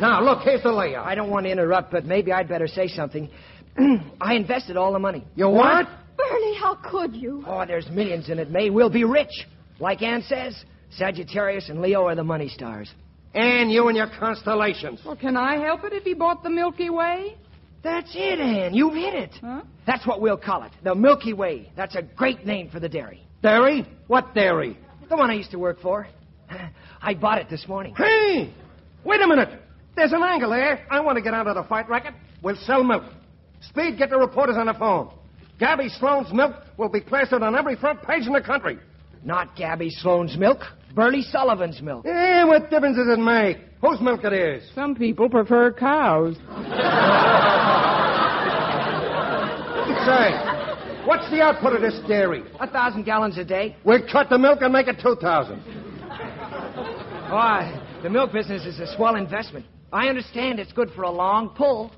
[0.00, 1.06] Now, look, here's the layout.
[1.06, 3.30] I don't want to interrupt, but maybe I'd better say something.
[4.20, 5.24] I invested all the money.
[5.36, 5.86] You what?
[6.16, 7.44] Burleigh, how could you?
[7.46, 8.70] Oh, there's millions in it, May.
[8.70, 9.46] We'll be rich.
[9.78, 12.90] Like Ann says, Sagittarius and Leo are the money stars.
[13.34, 15.00] And you and your constellations.
[15.04, 17.36] Well, can I help it if he bought the Milky Way?
[17.82, 18.72] That's it, Ann.
[18.72, 19.30] You've hit it.
[19.40, 19.62] Huh?
[19.86, 20.72] That's what we'll call it.
[20.82, 21.70] The Milky Way.
[21.76, 23.26] That's a great name for the dairy.
[23.42, 23.86] Dairy?
[24.06, 24.78] What dairy?
[25.08, 26.06] The one I used to work for.
[27.02, 27.94] I bought it this morning.
[27.94, 28.54] Hey!
[29.04, 29.60] Wait a minute.
[29.96, 30.86] There's an angle there.
[30.90, 32.14] I want to get out of the fight racket.
[32.42, 33.04] We'll sell milk.
[33.68, 35.12] Speed, get the reporters on the phone.
[35.58, 38.78] Gabby Sloan's milk will be plastered on every front page in the country.
[39.24, 40.58] Not Gabby Sloan's milk.
[40.94, 42.04] Burleigh Sullivan's milk.
[42.06, 43.56] Eh, what difference does it make?
[43.80, 44.62] Whose milk it is?
[44.74, 46.36] Some people prefer cows.
[50.04, 50.32] Say,
[51.06, 52.44] what's the output of this dairy?
[52.60, 53.74] A thousand gallons a day.
[53.84, 55.58] We'll cut the milk and make it 2,000.
[57.30, 59.64] Why, the milk business is a swell investment.
[59.92, 61.90] I understand it's good for a long pull.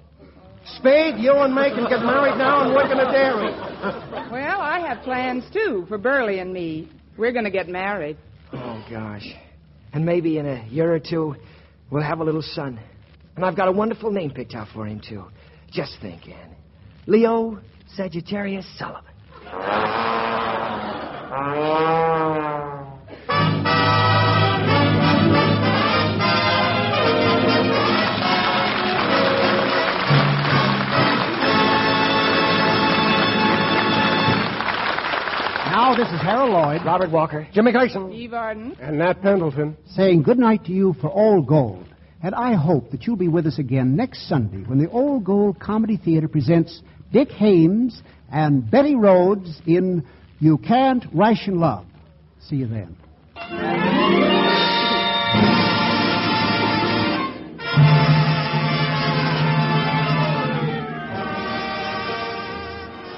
[0.79, 3.53] Spade, you and May can get married now and work in a dairy.
[4.31, 6.89] Well, I have plans, too, for Burleigh and me.
[7.19, 8.17] We're going to get married.
[8.53, 9.27] Oh, gosh.
[9.93, 11.37] And maybe in a year or two,
[11.91, 12.79] we'll have a little son.
[13.35, 15.25] And I've got a wonderful name picked out for him, too.
[15.71, 16.55] Just think, Ann.
[17.07, 17.61] Leo
[17.95, 19.03] Sagittarius Sullivan.
[35.97, 36.85] this is Harold Lloyd.
[36.85, 37.49] Robert Walker.
[37.53, 38.13] Jimmy Gleason.
[38.13, 38.77] Eve Arden.
[38.81, 39.77] And Nat Pendleton.
[39.89, 41.87] Saying good night to you for Old Gold.
[42.23, 45.59] And I hope that you'll be with us again next Sunday when the Old Gold
[45.59, 46.83] Comedy Theater presents
[47.13, 50.07] Dick Haymes and Betty Rhodes in
[50.39, 51.87] You Can't Ration Love.
[52.41, 54.46] See you then.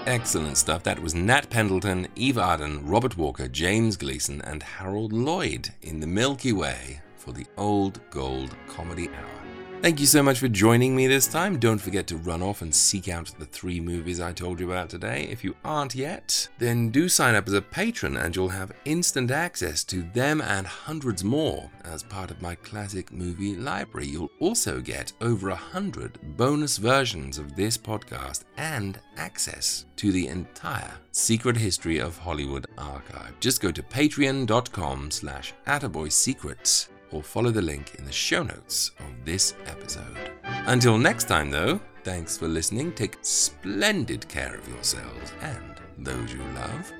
[0.08, 0.84] Excellent stuff.
[0.84, 6.06] That was Nat Pendleton, Eve Arden, Robert Walker, James Gleason, and Harold Lloyd in the
[6.06, 9.47] Milky Way for the Old Gold Comedy Hour.
[9.80, 11.56] Thank you so much for joining me this time.
[11.56, 14.90] Don't forget to run off and seek out the three movies I told you about
[14.90, 15.28] today.
[15.30, 19.30] If you aren't yet, then do sign up as a patron and you'll have instant
[19.30, 24.08] access to them and hundreds more as part of my classic movie library.
[24.08, 30.26] You'll also get over a hundred bonus versions of this podcast and access to the
[30.26, 33.38] entire Secret History of Hollywood archive.
[33.38, 39.24] Just go to patreon.com slash attaboysecrets or follow the link in the show notes of
[39.24, 40.32] this episode.
[40.44, 42.92] Until next time, though, thanks for listening.
[42.92, 46.92] Take splendid care of yourselves and those you love,